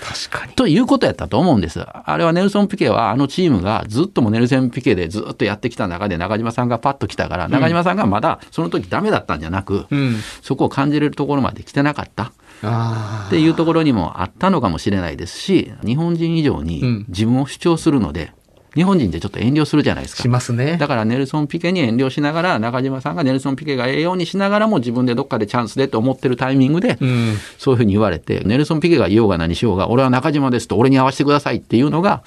[0.00, 0.52] 確かに。
[0.54, 1.80] ということやったと思うんです。
[1.80, 10.16] あれはネルソン・ピケはあのチームがずっともネルソン・ピケでずっとやってきた中で中島さんがパッと来たから、中島さんがまだその時ダメだったんじゃなく、うん。
[10.42, 12.32] そこを感じれるところまで来てなかった
[12.62, 18.32] あっていうところにもあったのかもしれないですし日本人以上うんに自分を主張するので、
[18.74, 20.28] 日本人ってちょっと遠慮するじゃないですかし。
[20.28, 20.76] ますね。
[20.76, 27.36] だからネルソン・ピケに遠慮しながら中島さんがネルソン・ピケがええようにしながらも自分でどっかでチャンスでと思ってるタイミングで、うん。
[27.58, 32.22] そういうふうに言われてネルソン・ピケが言おうが何しようが俺は中島ですと俺に合わせてくださいっていうのが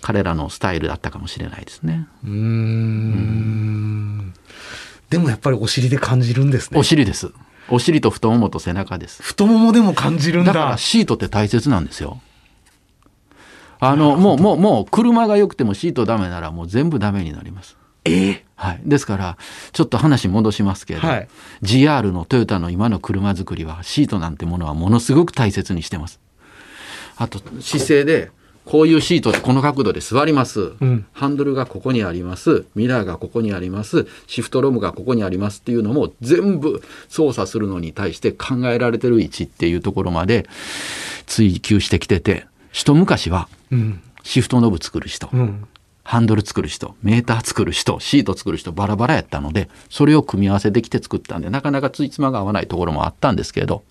[0.00, 2.06] 彼らのスタイルだったかもしれないですね。
[2.24, 4.34] うーん。
[5.10, 6.82] でもやっぱりお尻で感じるんですねお。
[6.82, 7.30] 尻です。
[7.68, 9.22] お尻と太ももと背中です。
[9.22, 10.52] 太ももでも感じるんだ。
[10.52, 12.20] だからシートって大切なんですよ。
[13.78, 17.76] あのもうもうもう車が良くてもシートダメならもう全部ダメになります。
[18.04, 19.36] ええはい、ですから
[19.72, 21.28] ちょっと話戻しますけれど、はい。
[21.62, 26.20] GR のトヨタの今の車作りはシートなんてものはものすごく大切にしてます。
[27.16, 28.30] あと姿勢で
[28.64, 31.06] こういうシートでこの角度で座ります、ん。
[31.12, 32.64] ハンドルがここにあります。
[32.74, 34.06] ミラーがここにあります。
[34.26, 35.60] シフトロムがここにあります。
[35.60, 40.48] っていうのも全部操作するのに対して考えられてる位置っていうところまで
[41.26, 44.02] 追求してきてて一昔はうん。
[44.22, 45.66] シフトノブ作る人、うん。
[46.02, 53.82] ハンドル作る人、メーター作る人、シート作る人、バラバラやったので、それを組み合わせてきて作ったんで、なかなかついつまが合わないところもあったんですけれど、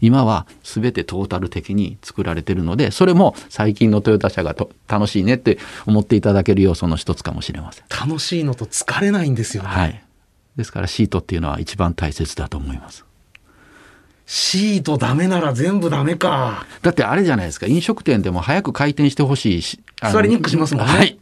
[0.00, 7.84] 今は全てトータル的に作られてるので、それも最近のトヨタ車がと楽しいねって思っていただける要素の一つかもしれません。
[7.88, 9.68] 楽しいのと疲れないんですよね。
[9.68, 10.02] はい。
[10.56, 13.05] ですからシートっていうのは一番大切だと思います。
[14.26, 16.66] シートダメなら全部ダメか。
[16.82, 21.18] だってあれじゃないですか飲食店でも早く回転してほしいし座りにくくしますもんねはい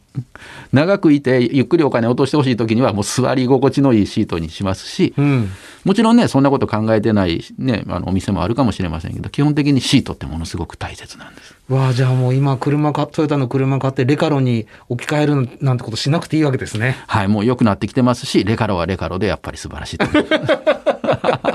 [0.71, 5.49] 長くいてゆっくりお金落としてほしい時にはもう座り心地のいいシートにしますし、うん。
[5.83, 11.55] もちろんねそんなこと考えてない、ね、あのお店もあるかもしれませんけど基本的にシートってものすごく大切なんです。
[11.69, 16.95] わあ、じゃあもう今車か、トヨタの車買ってレカロに置き換えるなんてことしなくていいわけですね。
[17.07, 21.54] はい、もう良くなってきてますし、レカロはレカロでやっぱり素晴らしいと思います。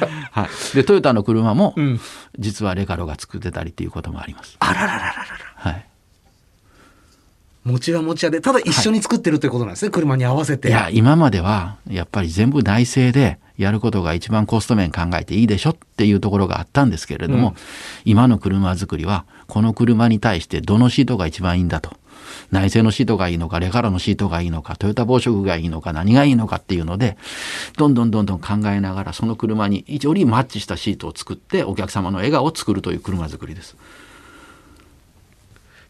[0.30, 2.00] はい、でトヨタの車も、ん
[2.38, 4.56] 実はレカロが作ってたりっていうこともあります。
[4.58, 5.14] あららららら
[5.56, 5.86] はい。
[7.64, 10.68] 持ちは持ち屋で、ただ一緒に作ってるということなんですね、車に合わせて。
[10.68, 17.54] いや、今まではやっぱり全部内製でやることが一番コスト面考えていいでしょっていうところがあったんですけれども、うん
[18.04, 21.96] 今の車作りはこの車に対してどのシートが一番いいんだと。
[22.50, 27.16] 内製のシートがいいのか、レカロのシートがいいのか、トヨタ紡織がいいのか、何がいいのかっていうので、
[27.76, 33.76] どんどんどんどん考えながらその車によりマッチしたシートを作ってお客様の笑顔を作るという車作りです。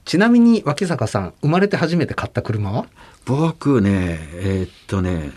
[0.05, 2.87] ちなみに脇坂さん、生まれて初めて買った車は？
[3.25, 5.33] 僕ねえーっとね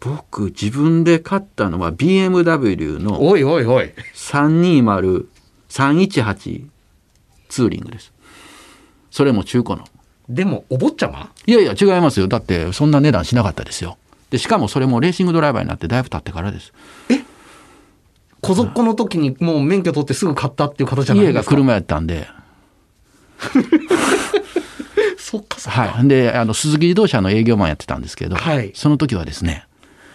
[0.00, 3.92] 僕自分で買ったのは BMW のおいおいおい。
[4.14, 6.66] 320318
[7.48, 8.12] ツーリングです
[9.10, 9.84] それも中古の。
[10.28, 11.30] でも、お坊ちゃま？
[11.46, 12.28] いやいや違いますよ。
[12.28, 13.96] だってそんな値段しなかったですよ。
[14.30, 16.72] でしかもそれもレーシングドライバーになってだいぶ経ってからです。
[18.40, 21.54] 小ぞっこの時にもう免許取ってすぐ買ったっていう形じゃない家がですか？
[21.56, 22.28] 車やったんで。
[25.16, 25.80] そっかそっか。
[25.80, 26.08] はい。
[26.08, 28.72] であの鈴木自動車の営業マンやってたんですけど、はい。
[28.74, 29.66] その時はですね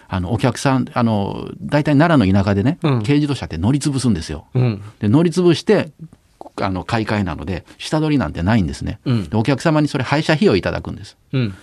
[0.08, 3.02] あのお客さんあの大体奈良の田舎でね、うん。
[3.02, 4.46] 軽自動車って乗り潰すんですよ。
[4.54, 4.82] うん。
[5.00, 5.90] で乗り潰して
[6.62, 9.30] あの買い替えなので下取りなんてないんですね、うん。
[9.30, 11.18] でお客様にそれ廃車費用いただくんです。
[11.32, 11.56] うん。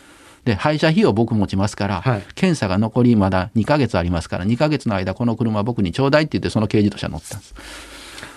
[0.45, 2.25] で廃車費用僕持ちますから、はい。
[2.35, 7.55] 検査が残りまだ2ヶ月ありますから2ヶ月の間この車僕にちょうだいって言ってその軽自動車乗ってたんです。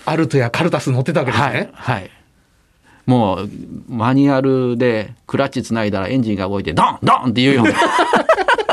[0.06, 1.54] アルトやカルタス乗ってたわけですはい。
[1.54, 1.70] ね。
[1.72, 2.10] はい。
[3.06, 3.50] もう
[3.88, 7.72] マニュアルでクラッチつないだらエンジンが動いてドンドンっていうような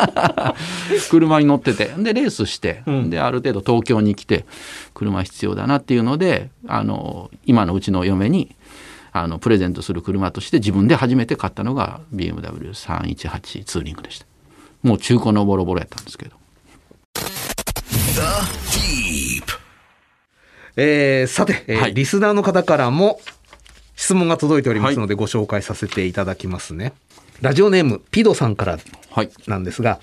[1.09, 1.91] 車に乗ってて。
[1.97, 3.09] でレースして、うん。
[3.09, 4.45] である程度東京に来て
[4.93, 8.55] 車必要だなっていうのであの今のうちの嫁に
[9.11, 14.25] あのプレゼントする車として自分で初めて買ったのが BMW318 ツーリングでした。
[14.83, 16.35] もう中古のボロボロやったんですけど。
[17.13, 18.21] The
[18.77, 19.43] Deep.
[20.77, 21.93] えーさて、えーはい。
[21.93, 23.19] リスナーの方からも
[24.01, 26.93] 質問が届いておりますので、ご紹介させていただきますね。
[27.39, 28.79] ラジオネーム、ピドさんから
[29.11, 29.99] はいなんですが、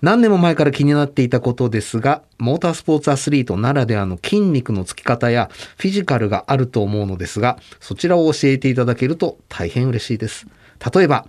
[0.00, 10.46] 何年も前から気になっていたことですが、モータースポーツアスリートならではの筋肉のつき方やフィジカルがあると思うのですが、そちらを教えていただけると大変嬉しいです。
[10.94, 11.26] 例えば、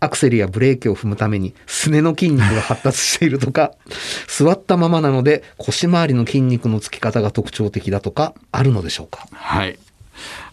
[0.00, 3.72] アクセルやブレーキを踏むためにすねの筋肉が発達しているとか、
[4.26, 9.28] 座ったままなので腰回りの筋肉のつき方が特徴的だとか、あるのでしょうか？
[9.32, 9.78] はい。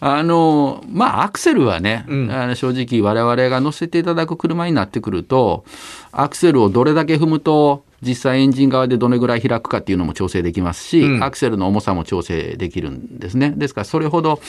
[0.00, 5.64] あのまあアクセルはね、うんあの正直我々が乗せていただく車になってくると
[6.12, 14.40] アクセルをどれだけ踏むと実際エンジン側でどれぐらい開くかっていうのも調整できますし、うんアクセルの重さも調整できるんですねですからそれほど、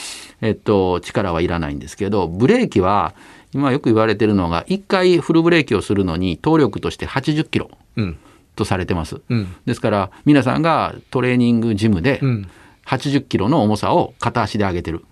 [0.42, 3.14] えっと、力はいらないんですけどブレーキは
[3.54, 8.18] 今よく言われてるのが1回フルブレーキをするのに動力として80キロうん。
[8.58, 9.22] とされてます。
[9.30, 9.56] うん。
[9.66, 12.50] ですから皆さんがトレーニングジムでうん
[12.88, 15.06] 80キロの重さを片足で上げてる。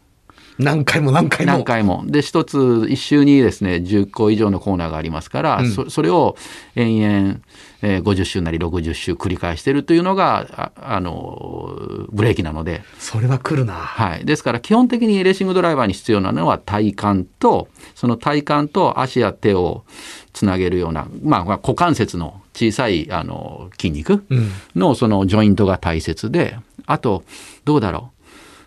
[0.57, 1.51] 何回も何回も。
[1.51, 2.03] 何回も。
[2.07, 6.37] で、一つ、一周にですね、10個以上のコーナーがありますから、うんそそれを
[6.75, 7.39] 延々、
[7.81, 11.77] えー50周なり60周繰り返してるというのが、ああの、
[12.09, 13.73] ブレーキなので、それは来るな。
[13.73, 14.25] はい。
[14.25, 19.83] ですから、基本的にレーシングドライバーに必要なのは体幹と、その体幹と足や手を
[20.31, 24.51] つなげるような、まあ、まあ股関節の小さい、あの、筋肉うん。
[24.75, 27.23] のそのジョイントが大切で、あと、
[27.63, 28.15] どうだろう。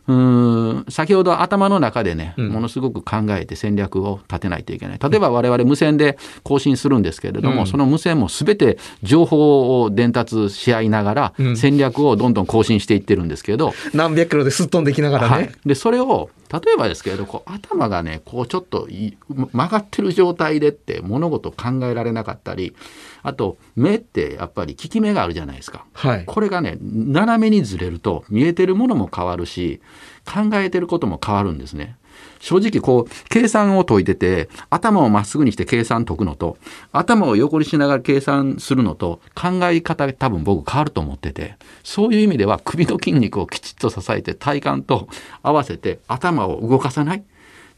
[0.09, 4.99] うーん先ほど頭の中でね、うんものすごく考えて戦略を立てないといけない。
[4.99, 15.35] 例えば我々無線で更新するんですけれども、うんその無線も全て情報を伝達し合いながら、うん戦略をどんどん更新していってるんですけど、何百キロですっ飛んでいきながらね。
[15.35, 22.75] はい、でそれを例えばですけれどこう頭がねこうちょっとい曲がってる状態でって物事考えられなかったり
[23.23, 25.85] あと目ってやっぱり効き目があるじゃないですか。
[25.93, 26.25] はい。
[26.25, 29.83] これがね斜めにずれると見えてるものも変わるし
[30.25, 31.98] 考えてることも変わるんですね。
[32.39, 36.59] 正直こう計算を解いてて頭をまっすぐにして計算解くのと
[36.93, 45.09] 頭を横にしながら計算するのと考え方多分僕変わると思っててそういう意味では首の筋肉をきちっと支えて体幹と
[45.43, 47.23] 合わせて頭を動かさないっ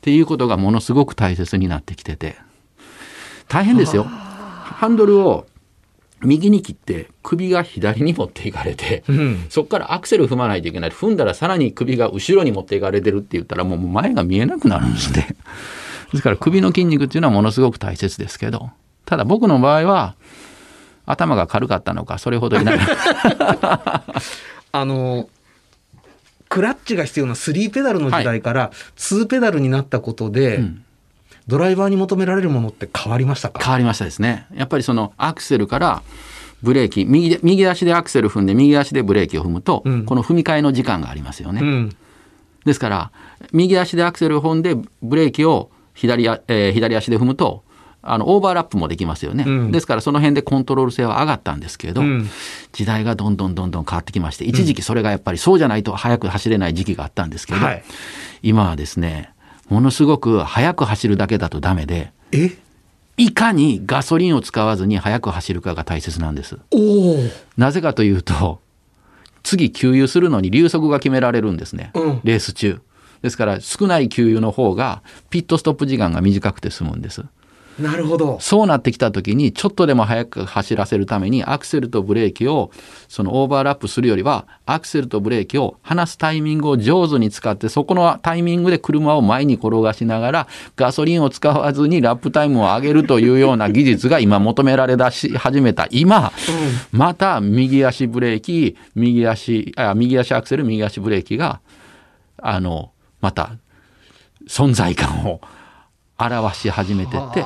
[0.01, 2.37] ていうことがものすごく大切になってきてて
[3.49, 4.05] 大変ですよ。
[4.05, 5.47] ハンドルを
[6.23, 9.47] 右に切って首が左に持っていかれて、ん。
[9.49, 10.91] そこからアクセル踏まないといけない。
[10.91, 15.35] 踏んだらさらに首が後ろに持っていかれてるって言ったらもう前が見えなくなるんですね。
[16.13, 18.71] ですから首の筋肉っていうのはものすごく大切ですけど。
[19.07, 20.15] ただ僕の場合は
[21.07, 22.79] 頭が軽かったのかそれほどいない。
[24.73, 25.29] あの、
[26.49, 30.85] クラッチが必要な3ペダルの時代から2ペダルになったことで、ん
[31.49, 33.61] ドライバーに求められるものって変わりましたか？
[33.63, 34.47] 変わりましたですね。
[34.55, 36.03] やっぱりそのアクセルから
[36.63, 40.05] ブレーキ右で右足でアクセル踏んで右足でブレーキを踏むと、うん。
[40.05, 41.97] この踏み替えの時間がありますよね、うん。
[42.65, 43.13] ですから
[43.53, 47.65] 右足でアクセルを踏んでブレーキを左あ、えー左足で踏むと
[48.03, 49.73] あのオーバーラップもできますよね、うん。
[49.73, 52.29] ですからその辺でコントロール性は上がったんですけれど、うん。
[52.73, 57.83] 時代がどんどんどんどん変わってきまして一時期それがやっぱりそうじゃないと速く走れない時期があったんですけど、はい。
[58.43, 59.33] 今はですね
[59.71, 62.51] ものすごく速く走るだけだとダメでえ？
[63.17, 66.59] いかにガソリンを使わずに速く走るかが大切なんです。
[67.57, 68.61] なぜかというと
[69.43, 72.21] 次給油するのに流速が決められるんですね、うん。
[72.25, 72.81] レース中。
[73.23, 77.25] ですから少ない給油の方がピットストップ時間が短くて済むんです
[77.79, 78.39] なるほど。
[78.41, 82.71] そうなってきた時にちょっとでも速く走らせるためにアクセルとブレーキを
[83.09, 96.33] そのオーバーラップするよりはアクセルとブレーキを離すタイミングを上手に使ってそこのタイミングで車を前に転がしながらガソリンを使わずにラップタイムを上げるというような技術が今求められだし始めた今、
[96.93, 101.61] また右足ブレーキ右足あ右足アクセル右足ブレーキが
[102.37, 103.53] あのまた
[104.49, 105.41] 存在感を
[106.29, 107.45] 表し始めてって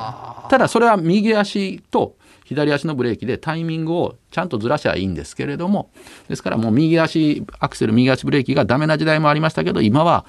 [0.49, 2.15] ただそれは右足と
[2.45, 5.89] 左足のブレーキでタイミングをちゃんとずらしゃいいんですけれども
[6.29, 10.25] ですからもう右足アクセル右足ブレーキがダメな時代もありましたけど今は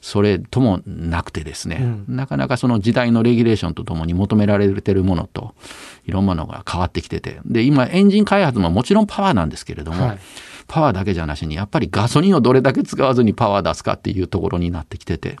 [0.00, 5.54] それともなくてですね、なかなかその時代のレギュレーションとともに求められてるものと
[6.04, 10.18] いろんなものが変わってきててで今エンジン開発ももちろんパワーなんですけれども、はい。
[10.68, 15.38] パワーだけじゃなしにやっぱりガソリンをどれだけ使わずにパワー出すかっていうところになってきてて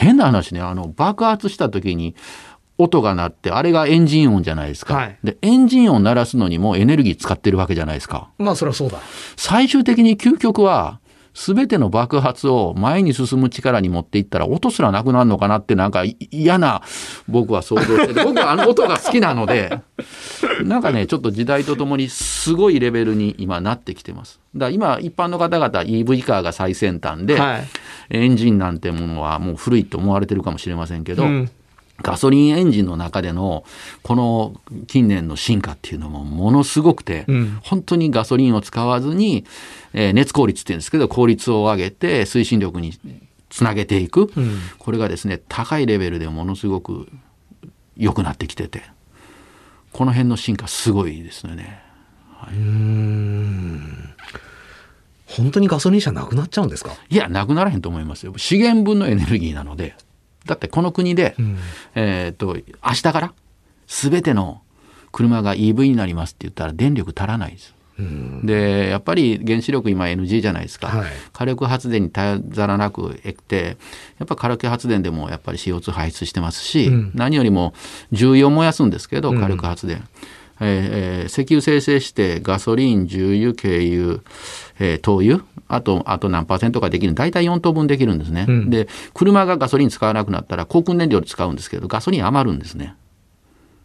[0.00, 2.14] 変な話ねあの爆発した時に
[2.78, 5.18] 音が鳴ってあれがエンジン音じゃないですか、はい。
[5.22, 8.30] でエンジン音鳴らすのにもエネルギー使ってるわけじゃないですか。
[8.38, 8.98] まあそりゃそうだ。
[9.36, 10.98] 最終的に究極は
[11.34, 16.82] 全ての爆発を前に進む力に持っていったら音すらなくなるのかなってなんかい嫌な
[17.28, 19.80] 僕は想像してて僕はあの音が好きなので
[20.64, 24.40] なんかねちょっと時代とともにすごいレベルに今なってきてます。
[24.54, 27.64] だから今一般の方々 EV カーが最先端で、はい。
[28.10, 31.50] エンジンなんてものはもう古いと思われてるかもしれませんけど、うん
[32.02, 33.64] ガソリンエンジンの中での
[34.02, 34.54] この
[34.86, 37.58] 近年の進化っていうのもものすごくて、うん。
[37.62, 39.44] 本当にガソリンを使わずに、
[39.92, 42.98] えー熱効率っていうんですけど効率を上げて推進力に
[43.48, 44.58] つなげていく、うん。
[44.78, 47.08] これがですね高いレベルでものすごく
[47.96, 48.82] 良くなってきてて
[49.92, 51.82] この辺の進化すごいですよね。
[55.26, 56.92] 本当にガソリン車なくなっちゃうんですか？
[57.08, 58.32] いやなくならへんと思いますよ。
[58.36, 59.94] 資源分のエネルギーなので
[60.46, 61.58] だってこの国で、ん。
[61.94, 63.32] えっ、と明日から
[63.86, 64.62] 全ての
[65.12, 67.74] 車が EV になりますって言ったら電力足らないです。
[68.44, 71.10] でやっぱり原子力今 NG じゃないですか、はい。
[71.32, 73.76] 火力発電に頼らなくて
[74.18, 77.12] やっぱ火力発電でもやっぱり CO2 排出してますし、うん。
[77.14, 77.74] 何よりも
[78.10, 79.40] 重油を燃やすんですけどうん。
[79.40, 84.20] 火力発電、えーえー石油生成してガソリン重油軽油、
[84.78, 88.70] えー灯油あとあと何パーセントかできる大体4等分できるんですね、うん。
[88.70, 92.94] で車がガソリン使わなくなったら航空燃料で使うんですけどガソリン余るんですね。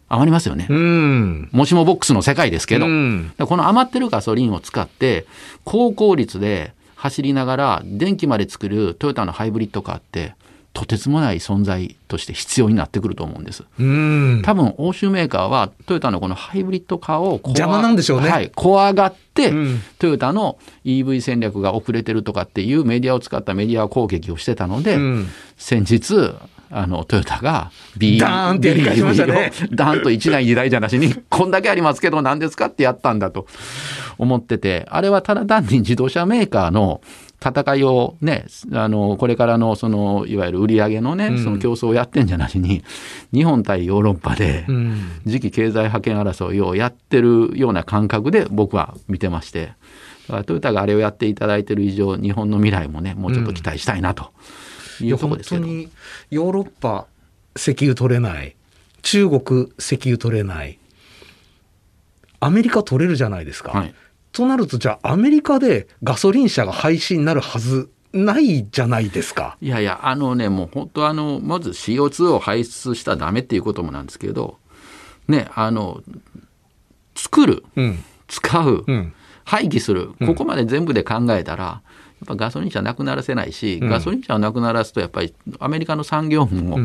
[0.08, 1.48] 余りますよね、うん。
[1.50, 3.32] もしもボックスの世界ですけど、うん。
[3.38, 5.26] この余ってるガソリンを使って
[5.64, 10.34] 高効率で走りながら電気まで作るトヨタのハイブリッドカーって
[10.76, 13.64] とてつもない存在として必要になってくると思うんです。
[13.80, 14.42] うん。
[14.44, 26.34] 多分欧州メーカーはトヨタのこのハイブリッドカーを怖邪魔なんでしょうねはい、怖がって、うんトヨタの EV 戦略が遅れてるとかっていうメディアを使ったメディア攻撃をしてたので、うん先日
[26.70, 33.46] あのトヨタが B ダーンってやり返しましたねダーンと一台二台じゃなしにこんだけありますけど何ですかってやったんだと
[34.18, 37.00] 思っててあれはただ単に自動車メーカーの
[37.44, 41.44] 戦いをねあのこれからのそのいわゆる売り上げのね、うん。
[41.44, 42.82] その競争をやってんじゃなしに
[43.32, 45.20] 日本対ヨーロッパでうん。
[45.24, 49.72] 次期経済覇権争いをやってるような感覚で僕は見てまして
[50.28, 54.32] だからトヨタがあれをやっていただいてる以上日本の未来もねもうちょっと期待したいなと
[55.00, 55.62] いうとこですけど。
[55.62, 55.88] 当に
[56.30, 57.06] ヨーロッパ
[57.54, 58.54] 石油取れない。
[59.02, 60.78] 中国石油取れない。
[62.40, 63.94] アメリカ取れるじゃないですか、はい
[64.36, 74.58] となるとじゃあアメリカでガソリン車が廃止になるはずないじゃないですかいやいや、あのね、もう本当あの、まず CO2 を排出したらダメっていうこともなんですけど、
[75.28, 76.02] ね、あの、
[77.14, 78.04] 作る、うん。
[78.28, 79.12] 使う、うん。
[79.44, 81.80] 廃棄する、ここまで全部で考えたら、や
[82.24, 86.78] っぱガソリン車なくならせないし、ガソリン車をなくならすと、やっぱりアメリカの産業も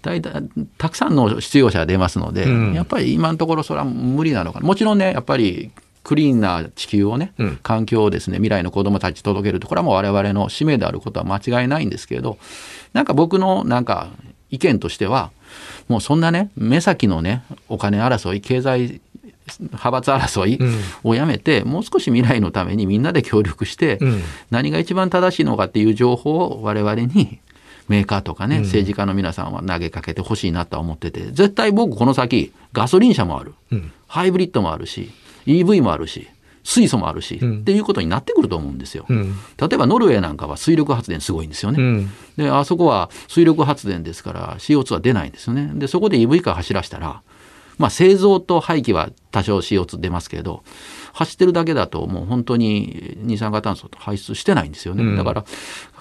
[0.00, 0.42] 大体
[0.78, 4.66] たくさんの失業者が出ますので、うんやっぱり今のところそれは無理なのかな。
[4.66, 5.70] もちろんね、やっぱり
[6.08, 7.58] クリーンな地球をね、うん。
[7.62, 12.38] 環境をですね、未来の子供たちに届けると、これはもう我々の使命であることは間違いないんですけれど、
[12.94, 14.08] なんか僕のなんか
[14.48, 15.30] 意見としては、
[15.86, 19.02] もうそんなね、目先のね、お金争い、経済
[19.60, 20.58] 派閥争い
[21.04, 24.22] をやめて、もう少し未来のためにみんなで協力して、うん。
[24.50, 27.38] 何が一番正しいのかっていう情報を我々に
[27.88, 33.52] メーカーとかね、政治家の皆さんは投げかけてほしいなとは思ってて、絶対僕この先、ガソリン車もある、
[34.06, 35.10] ハイブリッドもあるし、
[35.48, 36.28] EV もあるし、
[36.68, 39.06] 水素もあるし、っていうことになってくると思うんですよ。
[39.10, 41.82] ん例えばノルウェーなんかは水力発電すごいんですよね。
[41.82, 42.10] うん。
[42.36, 45.70] で、あそこは水力発電ですから CO2 は出ないんですよね。
[45.74, 47.22] で、そこで EV カー走らせたら、
[47.78, 50.62] まあ製造と廃棄は多少 CO2 出ますけど、
[51.14, 55.16] 走ってるだけだともう本当に二酸化炭素と排出してないんですよね。
[55.16, 55.44] だから、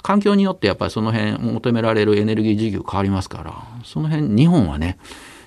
[0.04, 3.54] 環境によってやっぱりその辺求められるエネルギー事業変わりますから、
[3.86, 4.98] その辺日本はね、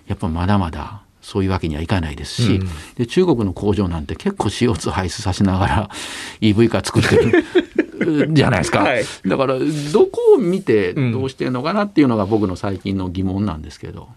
[0.07, 2.61] やっぱまだまだそういうわけにはいかないですし、
[2.97, 5.89] で中国の工場なんて結構 CO2 排出させながら
[6.41, 7.15] EV カー作って
[8.05, 9.57] る じゃないですか、はいだから
[9.93, 14.09] どこを見てどうしてんのかなっていうのが僕の最近の疑問なんですけど、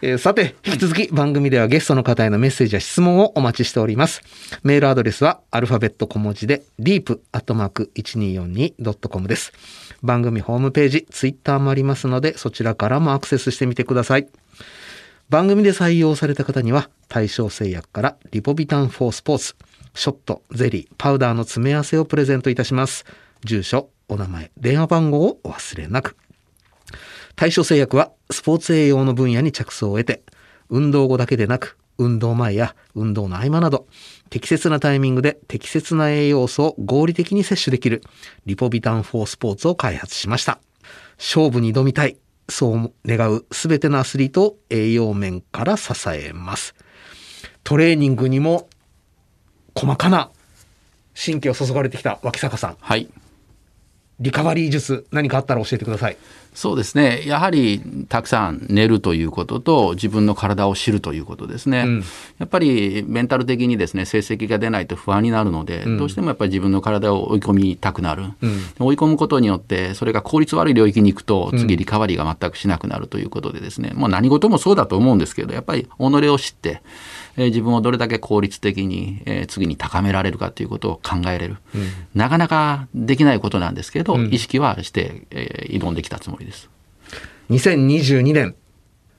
[0.00, 4.20] えーさて、引き続き番組ではゲストの方へのメッセージや質問をお待ちしております。
[4.64, 9.52] メールアドレスはアルファベット小文字で deep.1242.com です。
[10.02, 14.26] 番組ホームページ、ツイッターもありますので、そちらからもアクセスしてみてください。
[15.32, 19.54] 番組で採用された方には、対象製薬からリポビタン4スポーツ、
[19.94, 23.06] ショット、ゼリー、パウダーの詰め合わせをプレゼントいたします。
[23.42, 26.18] 住所、お名前、電話番号をお忘れなく。
[27.34, 30.22] 対象製薬はスポーツ栄養の分野に着想を得て、
[30.68, 33.86] 運動後だけでなく、運動前や運動の合間など、
[34.28, 38.02] 適切なタイミングで適切な栄養素を合理的に摂取できる
[38.44, 40.60] リポビタン4スポーツを開発しました。
[41.16, 42.18] 勝負に挑みたい、
[42.52, 46.74] そう願うすべてのアスリートを栄養面から支えます。
[47.64, 48.68] トレーニングにも
[49.74, 50.30] 細かな
[51.14, 52.76] 神経を注がれてきた脇坂さん。
[52.80, 53.08] はい
[54.20, 56.16] リカバリー術何かあったら教えてください。
[56.54, 57.22] そうですね。
[57.26, 62.04] やはりたくさん寝るということと自分の体を知るということですね、ん。
[62.38, 68.24] やっぱりメンタル的にですね成績が出ないと不安になるので、どうしてもやっぱり自分の体を追い込みたくなる、
[68.78, 75.88] 追い込むことによってそれが効率悪い領域に行くと次リカバリーが全くしなくなるということでですね、もう何事もそうだと思うんですけどやっぱり己
[76.28, 76.82] を知って、
[77.36, 81.56] えー自分をどれだけ効率的に、えー次に高められるかということを考えれる、
[82.14, 86.68] なかなかできないことなんですけど、意識はして、えー挑んできたつもりです。
[87.50, 88.54] 2022年、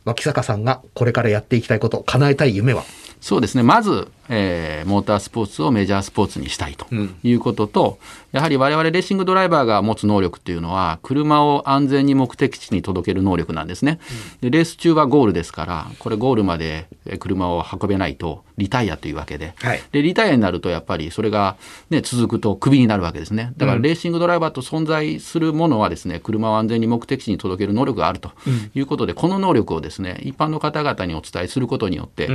[0.06, 2.84] 脇坂さんがこれからやっていきたいこと、叶えたい夢は？
[3.22, 3.64] そうですね。
[3.64, 6.86] まず、えーモータースポーツをメジャースポーツにしたいと
[7.24, 8.00] いうことと、
[8.32, 14.00] やはり我々レーシングドライバーが持つ能力っていうのは、車を安全に目的地に届ける能力なんですね。
[14.42, 19.82] でレース中はゴールですから、これゴールまでえー車を運べないとリタイアというわけで、はい。
[19.92, 21.56] でリタイアになるとやっぱりそれが、
[21.90, 23.54] ね、続くとクビになるわけですね。
[23.58, 28.32] だからレーシングドライバーと存在するものはですね、車を安全に目的地に届ける能力があると
[28.76, 32.28] いうことで、この能力をですね、一般の方々にお伝えすることによって、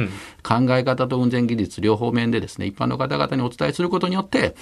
[0.43, 4.55] 考え方と運転技術両方面でですね、一般の方々にお伝えすることによって、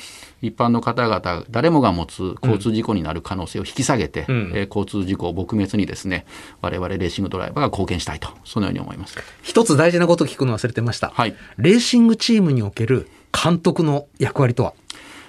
[0.43, 6.27] 一般の方々、誰もが持つ交通事故になる可能性を引き下げて、えー交通事故撲滅にですね、
[6.61, 9.17] 我々レーシングドライバーが貢献したいと、そのように思います。
[9.43, 11.13] 一つ大事なこと聞くの忘れてました。
[11.15, 14.73] はいレーシングチームにおける監督の役割とは？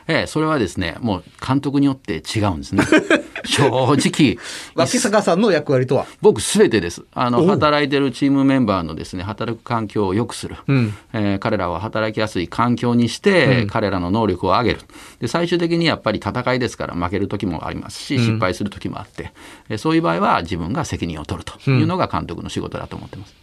[0.08, 2.84] ええ、それはですね、もう監督によって違うんですね。
[3.46, 4.38] 正直、
[4.76, 6.06] 脇坂さんの役割とは？
[6.22, 7.04] 僕すべてです。
[7.14, 10.56] あの、働いてるチームメンバーのですね、働く環境を良くする。
[10.72, 14.80] んえー彼らを働きやすい環境にして、彼らの能力を上げる。
[15.20, 19.32] で、最終的にやっぱり戦いですから負ける時もありますし、失敗する時もあって、
[19.70, 23.34] えーそういう場合は自分が責任を取るというのが監督の仕事だと思ってます。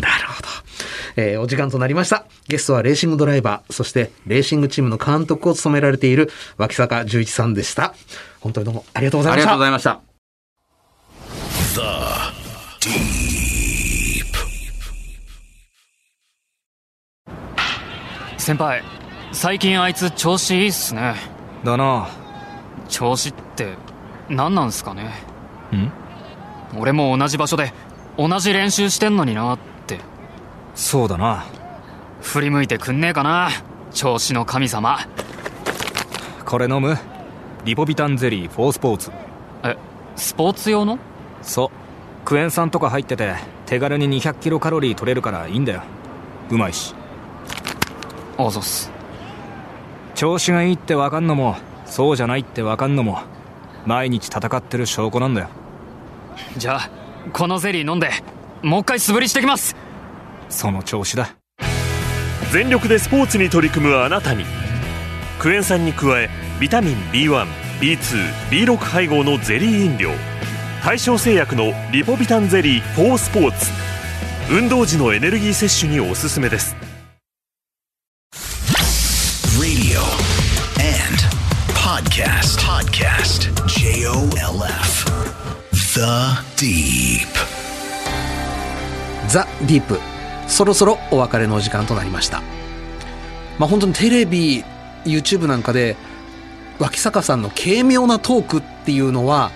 [0.00, 0.48] なるほど。
[1.16, 2.24] えーお時間となりました。
[2.46, 7.94] ゲストはレーシングドライバー、そしてレーシングチームの監督を務められている脇坂十一さんでした。
[8.40, 9.50] 本当にどうもありがとうございありました。
[9.50, 10.00] がとうございました。
[12.80, 13.28] Deep.
[18.38, 18.82] 先輩
[19.32, 21.16] 最近あいつ調子いいっすね
[21.64, 22.08] だな
[22.88, 23.74] 調子って
[24.30, 25.12] 何なんすかね
[25.72, 25.92] ん？
[26.78, 27.72] 俺も同じ場所で
[28.16, 29.77] 同じ練習してんのになって
[30.78, 31.44] そうだな。
[32.22, 33.50] 振り向いてくんねえかな
[33.92, 35.00] 調子の神様。
[36.46, 36.96] これ飲む？
[37.64, 39.10] リポビタンゼリー4スポーツ。
[39.64, 39.76] え
[40.14, 41.00] スポーツ用の？
[41.42, 41.70] そう。
[42.24, 43.34] クエン酸とか入ってて
[43.66, 45.82] 手軽に200キロカロリー取れるからいいんだよ。
[46.48, 46.94] うまいし。
[48.38, 48.92] あざっす。
[50.14, 51.56] 調子がいいってわかんのも
[51.86, 53.18] そうじゃないってわかんのも
[53.84, 55.48] 毎日戦ってる証拠なんだよ。
[56.56, 56.90] じゃあ
[57.32, 58.10] このゼリー飲んで
[58.62, 59.74] もう一回素振りしてきます
[60.48, 61.36] その調子だ
[62.52, 64.44] 全力でスポーツに取り組むあなたに
[65.38, 66.30] クエン酸に加え
[66.60, 70.10] ビタミン B1B2B6 配合のゼリー飲料
[70.84, 73.70] 大正製薬のリポビタンゼリー4スポーツ
[74.50, 76.74] 運動時のエネルギー摂取におすすめです
[79.60, 80.00] Radio
[80.80, 81.18] and
[81.74, 82.58] podcast.
[82.60, 83.52] Podcast.
[83.66, 85.04] J O L F.
[85.72, 86.00] The
[86.56, 87.28] Deep.
[89.28, 89.98] ザ・ディープ
[90.48, 92.42] そろそろお別れの時間となりました。
[93.58, 94.64] まあ本当にテレビ
[95.04, 95.96] YouTube なんかで
[96.78, 99.50] 脇坂さんの軽妙なトークっていうのは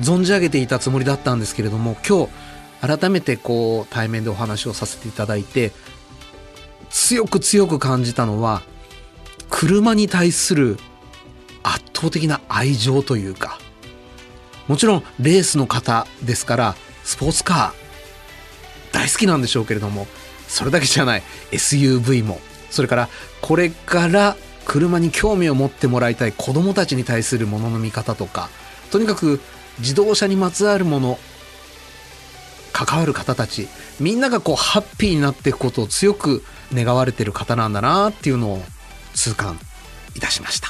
[0.00, 5.72] 存じ上げていたつもりだったんですけれども今日改めてこう対面でお話をさせていただいて
[6.88, 8.62] 強く強く感じたのは
[9.50, 10.78] 車に対する
[11.62, 13.58] 圧倒的な愛情というか
[14.68, 16.74] もちろんレースの方ですから
[17.04, 17.89] スポーツカー
[18.92, 20.06] 大好きなんでしょうけれども
[20.48, 21.22] それだけじゃない。
[21.52, 22.40] SUV も。
[22.70, 23.08] それから
[23.40, 28.48] これから車に興味を持ってもらいたい子供たちに対するものの見方とか
[28.92, 29.40] とにかく
[29.80, 31.18] 自動車にまつわるもの
[32.72, 33.68] 関わる方たち
[33.98, 38.62] みんながこうハッピーになっていくことを強く願われてる方なんだなっていうのを
[39.14, 39.58] 痛感
[40.14, 40.68] いたしました。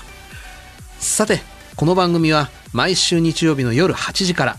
[0.98, 1.40] さて
[1.76, 4.56] この番組は毎週日曜日の夜8時から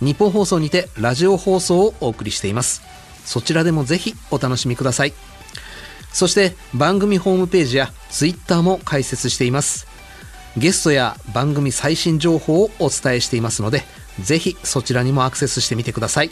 [0.00, 2.82] 日本放送にてラジオ放送をお送りしています。
[3.30, 5.12] そちらでもぜひお楽しみください。
[6.12, 9.86] そして番組ホームページやツイッターも開設しています。
[10.56, 13.84] ゲストや番組最新情報をお伝えしていますので
[14.20, 16.30] ぜひそちらにもアクセスしてみてください。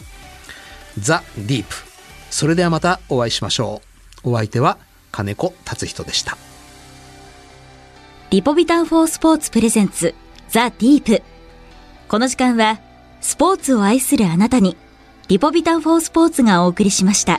[0.99, 1.77] ザ・ディープ。
[2.31, 3.81] それではまたお会いしましょ
[4.25, 4.31] う。
[4.31, 4.77] お相手は
[5.13, 6.37] 金子達人でした。
[8.31, 10.17] リポビタン4スポーツプレゼンツ
[10.49, 11.23] ザ・ディープ。
[12.09, 12.81] この時間は
[13.21, 14.77] スポーツを愛するあなたに
[15.29, 17.39] リポビタン4スポーツがお送りしました。